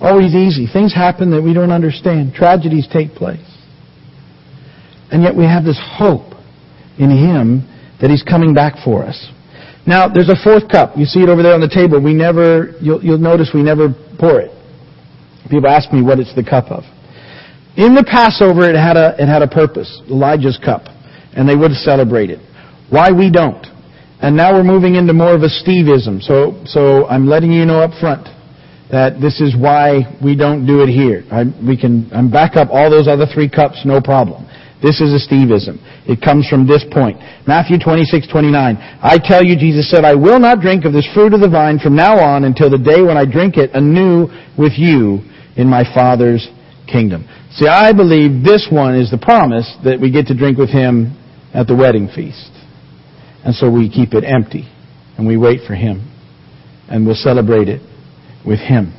always 0.00 0.34
easy. 0.34 0.66
Things 0.66 0.92
happen 0.92 1.30
that 1.30 1.40
we 1.40 1.54
don't 1.54 1.70
understand. 1.70 2.34
Tragedies 2.34 2.88
take 2.92 3.14
place. 3.14 3.46
And 5.12 5.22
yet 5.22 5.36
we 5.36 5.44
have 5.44 5.62
this 5.62 5.78
hope 5.80 6.34
in 6.98 7.10
Him 7.10 7.62
that 8.00 8.10
He's 8.10 8.24
coming 8.24 8.54
back 8.54 8.82
for 8.84 9.04
us. 9.04 9.30
Now, 9.86 10.08
there's 10.08 10.30
a 10.30 10.42
fourth 10.42 10.68
cup. 10.68 10.96
You 10.96 11.04
see 11.04 11.20
it 11.20 11.28
over 11.28 11.44
there 11.44 11.54
on 11.54 11.60
the 11.60 11.70
table. 11.70 12.02
We 12.02 12.12
never, 12.12 12.74
you'll, 12.80 13.04
you'll 13.04 13.18
notice 13.18 13.50
we 13.54 13.62
never 13.62 13.94
pour 14.18 14.40
it. 14.40 14.50
People 15.48 15.68
ask 15.68 15.92
me 15.92 16.02
what 16.02 16.18
it's 16.18 16.34
the 16.34 16.42
cup 16.42 16.72
of. 16.72 16.82
In 17.76 17.94
the 17.94 18.04
Passover, 18.04 18.70
it 18.70 18.76
had 18.76 18.96
a, 18.96 19.16
it 19.18 19.26
had 19.26 19.42
a 19.42 19.48
purpose, 19.48 19.90
Elijah's 20.06 20.58
cup, 20.64 20.86
and 21.34 21.48
they 21.48 21.56
would 21.56 21.72
have 21.72 21.82
celebrated. 21.82 22.38
Why 22.88 23.10
we 23.10 23.30
don't. 23.30 23.66
And 24.22 24.36
now 24.36 24.54
we're 24.54 24.64
moving 24.64 24.94
into 24.94 25.12
more 25.12 25.34
of 25.34 25.42
a 25.42 25.50
Steveism. 25.50 26.22
So, 26.22 26.62
so 26.66 27.06
I'm 27.08 27.26
letting 27.26 27.50
you 27.50 27.66
know 27.66 27.80
up 27.80 27.90
front 27.98 28.28
that 28.90 29.18
this 29.20 29.40
is 29.40 29.56
why 29.58 30.06
we 30.22 30.36
don't 30.36 30.66
do 30.66 30.86
it 30.86 30.88
here. 30.88 31.24
I, 31.32 31.50
we 31.66 31.76
can 31.76 32.08
I'm 32.14 32.30
back 32.30 32.54
up 32.54 32.68
all 32.70 32.90
those 32.90 33.08
other 33.08 33.26
three 33.26 33.50
cups, 33.50 33.82
no 33.84 34.00
problem. 34.00 34.46
This 34.80 35.00
is 35.00 35.10
a 35.10 35.18
Steveism. 35.18 35.82
It 36.06 36.22
comes 36.22 36.46
from 36.46 36.66
this 36.68 36.84
point. 36.92 37.18
Matthew 37.48 37.78
26, 37.78 38.28
29. 38.28 38.76
I 39.02 39.18
tell 39.18 39.42
you, 39.42 39.56
Jesus 39.56 39.90
said, 39.90 40.04
I 40.04 40.14
will 40.14 40.38
not 40.38 40.60
drink 40.60 40.84
of 40.84 40.92
this 40.92 41.08
fruit 41.12 41.34
of 41.34 41.40
the 41.40 41.48
vine 41.48 41.80
from 41.80 41.96
now 41.96 42.20
on 42.20 42.44
until 42.44 42.70
the 42.70 42.78
day 42.78 43.02
when 43.02 43.16
I 43.16 43.24
drink 43.24 43.56
it 43.56 43.70
anew 43.74 44.28
with 44.56 44.78
you 44.78 45.24
in 45.56 45.66
my 45.66 45.82
Father's 45.94 46.46
kingdom. 46.86 47.26
See, 47.54 47.68
I 47.68 47.92
believe 47.92 48.42
this 48.42 48.66
one 48.70 48.96
is 48.96 49.10
the 49.10 49.18
promise 49.18 49.70
that 49.84 50.00
we 50.00 50.10
get 50.10 50.26
to 50.26 50.34
drink 50.34 50.58
with 50.58 50.70
Him 50.70 51.16
at 51.54 51.68
the 51.68 51.76
wedding 51.76 52.08
feast. 52.08 52.50
And 53.44 53.54
so 53.54 53.70
we 53.70 53.88
keep 53.88 54.12
it 54.12 54.24
empty 54.24 54.68
and 55.16 55.26
we 55.26 55.36
wait 55.36 55.60
for 55.66 55.74
Him 55.74 56.10
and 56.88 57.06
we'll 57.06 57.14
celebrate 57.14 57.68
it 57.68 57.80
with 58.44 58.58
Him. 58.58 58.92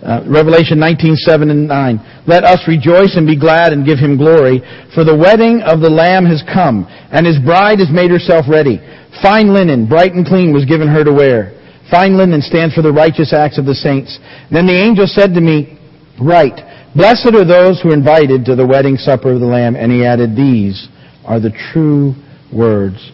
Uh, 0.00 0.24
Revelation 0.24 0.80
19, 0.80 1.14
7 1.16 1.50
and 1.50 1.68
9. 1.68 2.24
Let 2.26 2.44
us 2.44 2.64
rejoice 2.66 3.16
and 3.16 3.26
be 3.26 3.38
glad 3.38 3.74
and 3.74 3.84
give 3.84 3.98
him 3.98 4.16
glory, 4.16 4.64
for 4.94 5.04
the 5.04 5.12
wedding 5.12 5.60
of 5.60 5.84
the 5.84 5.92
Lamb 5.92 6.24
has 6.24 6.42
come, 6.48 6.88
and 7.12 7.26
his 7.26 7.36
bride 7.36 7.80
has 7.80 7.92
made 7.92 8.10
herself 8.10 8.48
ready. 8.48 8.80
Fine 9.20 9.52
linen, 9.52 9.86
bright 9.86 10.14
and 10.14 10.24
clean, 10.24 10.54
was 10.54 10.64
given 10.64 10.88
her 10.88 11.04
to 11.04 11.12
wear. 11.12 11.52
Fine 11.90 12.16
linen 12.16 12.40
stands 12.40 12.74
for 12.74 12.80
the 12.80 12.90
righteous 12.92 13.34
acts 13.34 13.58
of 13.58 13.66
the 13.66 13.74
saints. 13.74 14.16
Then 14.50 14.64
the 14.64 14.80
angel 14.80 15.04
said 15.06 15.34
to 15.34 15.40
me, 15.42 15.76
Write, 16.16 16.56
blessed 16.94 17.34
are 17.34 17.44
those 17.44 17.80
who 17.80 17.90
are 17.90 17.94
invited 17.94 18.44
to 18.46 18.56
the 18.56 18.66
wedding 18.66 18.96
supper 18.96 19.32
of 19.32 19.40
the 19.40 19.46
Lamb. 19.46 19.76
And 19.76 19.92
he 19.92 20.04
added, 20.04 20.36
These 20.36 20.88
are 21.24 21.40
the 21.40 21.52
true 21.72 22.14
words 22.52 23.12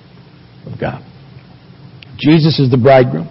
of 0.64 0.78
God. 0.80 1.02
Jesus 2.18 2.58
is 2.58 2.70
the 2.70 2.78
bridegroom. 2.78 3.28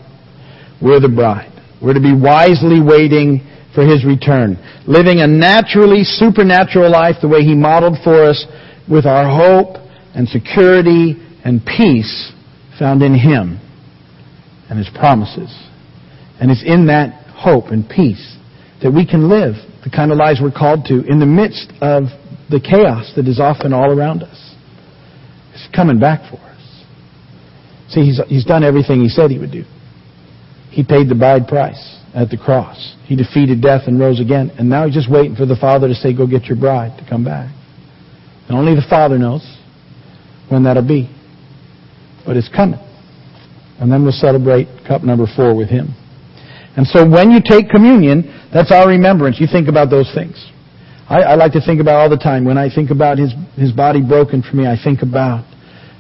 We're 0.82 1.00
the 1.00 1.10
bride. 1.10 1.52
We're 1.82 1.94
to 1.94 2.02
be 2.02 2.14
wisely 2.14 2.82
waiting 2.82 3.42
for 3.74 3.84
His 3.84 4.06
return. 4.06 4.58
Living 4.88 5.20
a 5.20 5.28
naturally 5.28 6.04
supernatural 6.04 6.92
life 6.92 7.16
the 7.22 7.28
way 7.28 7.42
He 7.42 7.56
modeled 7.56 7.98
for 8.04 8.24
us 8.24 8.46
with 8.90 9.06
our 9.06 9.26
hope 9.28 9.78
and 10.16 10.28
security 10.28 11.16
and 11.44 11.66
peace 11.66 12.32
found 12.80 13.02
in 13.02 13.14
Him 13.14 13.60
and 14.70 14.80
His 14.80 14.90
promises. 14.96 15.52
And 16.40 16.52
it's 16.52 16.64
in 16.66 16.88
that 16.88 17.28
hope 17.36 17.66
and 17.68 17.88
peace 17.88 18.38
that 18.82 18.92
we 18.92 19.06
can 19.06 19.30
live 19.30 19.56
the 19.86 19.92
kind 19.92 20.12
of 20.12 20.18
lives 20.18 20.42
we're 20.42 20.52
called 20.52 20.84
to 20.86 21.06
in 21.06 21.20
the 21.20 21.30
midst 21.30 21.72
of 21.80 22.10
the 22.50 22.60
chaos 22.60 23.14
that 23.16 23.28
is 23.28 23.40
often 23.40 23.72
all 23.72 23.94
around 23.94 24.24
us. 24.24 24.56
He's 25.54 25.70
coming 25.74 26.00
back 26.00 26.30
for 26.30 26.42
us. 26.42 26.84
See, 27.90 28.02
he's, 28.02 28.20
he's 28.28 28.46
done 28.46 28.64
everything 28.64 29.02
he 29.02 29.10
said 29.10 29.30
he 29.30 29.38
would 29.38 29.52
do. 29.52 29.64
He 30.72 30.84
paid 30.84 31.08
the 31.08 31.16
bride 31.16 31.48
price 31.48 32.02
at 32.16 32.30
the 32.30 32.38
cross. 32.38 32.96
He 33.06 33.16
defeated 33.16 33.62
death 33.62 33.84
and 33.86 34.00
rose 34.00 34.20
again. 34.20 34.52
And 34.58 34.68
now 34.68 34.86
he's 34.86 34.96
just 34.96 35.10
waiting 35.10 35.36
for 35.36 35.46
the 35.46 35.56
Father 35.56 35.88
to 35.88 35.94
say, 35.94 36.16
go 36.18 36.26
get 36.26 36.46
your 36.46 36.58
bride 36.58 36.98
to 36.98 37.08
come 37.08 37.24
back. 37.24 37.54
And 38.50 38.58
only 38.58 38.74
the 38.74 38.86
Father 38.90 39.20
knows 39.20 39.46
when 40.50 40.64
that'll 40.64 40.86
be. 40.86 41.10
But 42.26 42.38
it's 42.38 42.50
coming. 42.50 42.80
And 43.80 43.92
then 43.92 44.04
we'll 44.04 44.14
celebrate 44.14 44.68
cup 44.88 45.04
number 45.04 45.26
four 45.36 45.56
with 45.56 45.70
him. 45.70 45.94
And 46.76 46.86
so 46.86 47.08
when 47.08 47.32
you 47.32 47.40
take 47.44 47.70
communion, 47.70 48.50
that's 48.54 48.72
our 48.72 48.88
remembrance. 48.88 49.40
You 49.40 49.48
think 49.48 49.68
about 49.68 49.90
those 49.90 50.12
things. 50.14 50.36
I, 51.08 51.22
I 51.22 51.36
like 51.36 51.54
to 51.54 51.62
think 51.62 51.80
about 51.80 51.96
all 51.96 52.10
the 52.10 52.18
time. 52.18 52.46
When 52.46 52.58
I 52.58 52.74
think 52.74 52.90
about 52.90 53.18
his, 53.18 53.32
his 53.56 53.72
body 53.72 54.02
broken 54.02 54.42
for 54.42 54.56
me, 54.56 54.68
I 54.68 54.76
think 54.82 55.02
about 55.02 55.46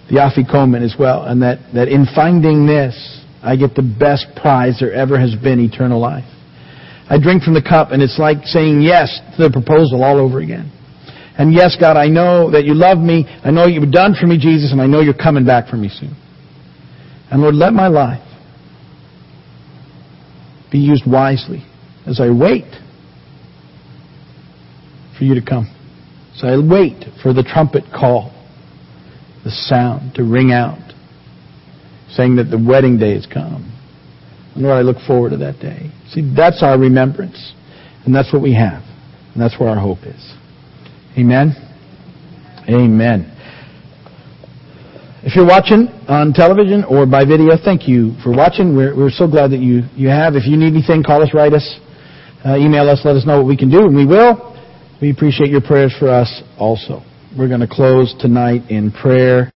the 0.10 0.18
afikomen 0.18 0.84
as 0.84 0.96
well. 0.98 1.24
And 1.24 1.42
that, 1.42 1.60
that 1.74 1.88
in 1.88 2.06
finding 2.14 2.66
this, 2.66 2.94
I 3.42 3.56
get 3.56 3.76
the 3.76 3.86
best 3.86 4.26
prize 4.36 4.78
there 4.80 4.92
ever 4.92 5.20
has 5.20 5.36
been, 5.36 5.60
eternal 5.60 6.00
life. 6.00 6.26
I 7.08 7.20
drink 7.22 7.44
from 7.44 7.54
the 7.54 7.62
cup 7.62 7.92
and 7.92 8.02
it's 8.02 8.18
like 8.18 8.44
saying 8.46 8.82
yes 8.82 9.22
to 9.38 9.44
the 9.44 9.52
proposal 9.52 10.04
all 10.04 10.20
over 10.20 10.40
again. 10.40 10.72
And 11.38 11.54
yes, 11.54 11.78
God, 11.80 11.98
I 11.98 12.08
know 12.08 12.50
that 12.52 12.66
you 12.66 12.74
love 12.74 12.98
me. 12.98 13.26
I 13.44 13.52
know 13.52 13.68
you've 13.68 13.92
done 13.92 14.16
for 14.20 14.26
me, 14.26 14.40
Jesus, 14.40 14.72
and 14.72 14.82
I 14.82 14.88
know 14.88 15.02
you're 15.02 15.14
coming 15.14 15.46
back 15.46 15.68
for 15.70 15.78
me 15.78 15.90
soon. 15.90 16.16
And 17.30 17.42
Lord, 17.42 17.56
let 17.56 17.74
my 17.74 17.88
life 17.88 18.25
be 20.72 20.80
used 20.80 21.04
wisely 21.06 21.64
as 22.06 22.20
I 22.20 22.30
wait 22.30 22.72
for 25.18 25.24
you 25.24 25.36
to 25.36 25.42
come. 25.42 25.72
So 26.36 26.48
I 26.48 26.58
wait 26.58 27.06
for 27.22 27.34
the 27.34 27.44
trumpet 27.44 27.86
call, 27.94 28.32
the 29.44 29.52
sound 29.52 30.16
to 30.16 30.24
ring 30.24 30.52
out 30.52 30.80
saying 32.10 32.38
that 32.38 32.46
the 32.46 32.58
wedding 32.58 32.98
day 32.98 33.14
has 33.14 33.26
come. 33.26 33.72
And 34.54 34.64
Lord, 34.64 34.78
I 34.78 34.82
look 34.82 34.98
forward 35.06 35.32
to 35.32 35.38
that 35.38 35.60
day. 35.60 35.92
See, 36.10 36.34
that's 36.36 36.64
our 36.64 36.80
remembrance. 36.80 37.54
And 38.06 38.16
that's 38.16 38.32
what 38.32 38.42
we 38.42 38.54
have. 38.54 38.84
And 39.34 39.42
that's 39.42 39.60
where 39.60 39.70
our 39.70 39.80
hope 39.80 40.00
is. 40.06 40.34
Amen? 41.18 41.56
Amen. 42.70 43.35
If 45.26 45.36
you're 45.36 45.48
watching 45.48 45.90
on 46.08 46.34
television 46.34 46.84
or 46.84 47.08
by 47.08 47.26
video, 47.26 47.58
thank 47.58 47.88
you 47.88 48.14
for 48.22 48.30
watching. 48.30 48.78
We're, 48.78 48.96
we're 48.96 49.10
so 49.10 49.26
glad 49.26 49.50
that 49.58 49.60
you, 49.60 49.82
you 49.98 50.08
have. 50.08 50.36
If 50.36 50.46
you 50.46 50.56
need 50.56 50.70
anything, 50.78 51.02
call 51.02 51.24
us, 51.24 51.34
write 51.34 51.54
us, 51.54 51.66
uh, 52.46 52.58
email 52.58 52.88
us, 52.88 53.02
let 53.04 53.16
us 53.16 53.26
know 53.26 53.42
what 53.42 53.48
we 53.48 53.58
can 53.58 53.72
do, 53.72 53.90
and 53.90 53.96
we 53.96 54.06
will. 54.06 54.54
We 55.02 55.10
appreciate 55.10 55.50
your 55.50 55.62
prayers 55.66 55.96
for 55.98 56.10
us 56.10 56.30
also. 56.60 57.02
We're 57.36 57.48
going 57.48 57.66
to 57.66 57.68
close 57.68 58.14
tonight 58.22 58.70
in 58.70 58.92
prayer. 58.92 59.42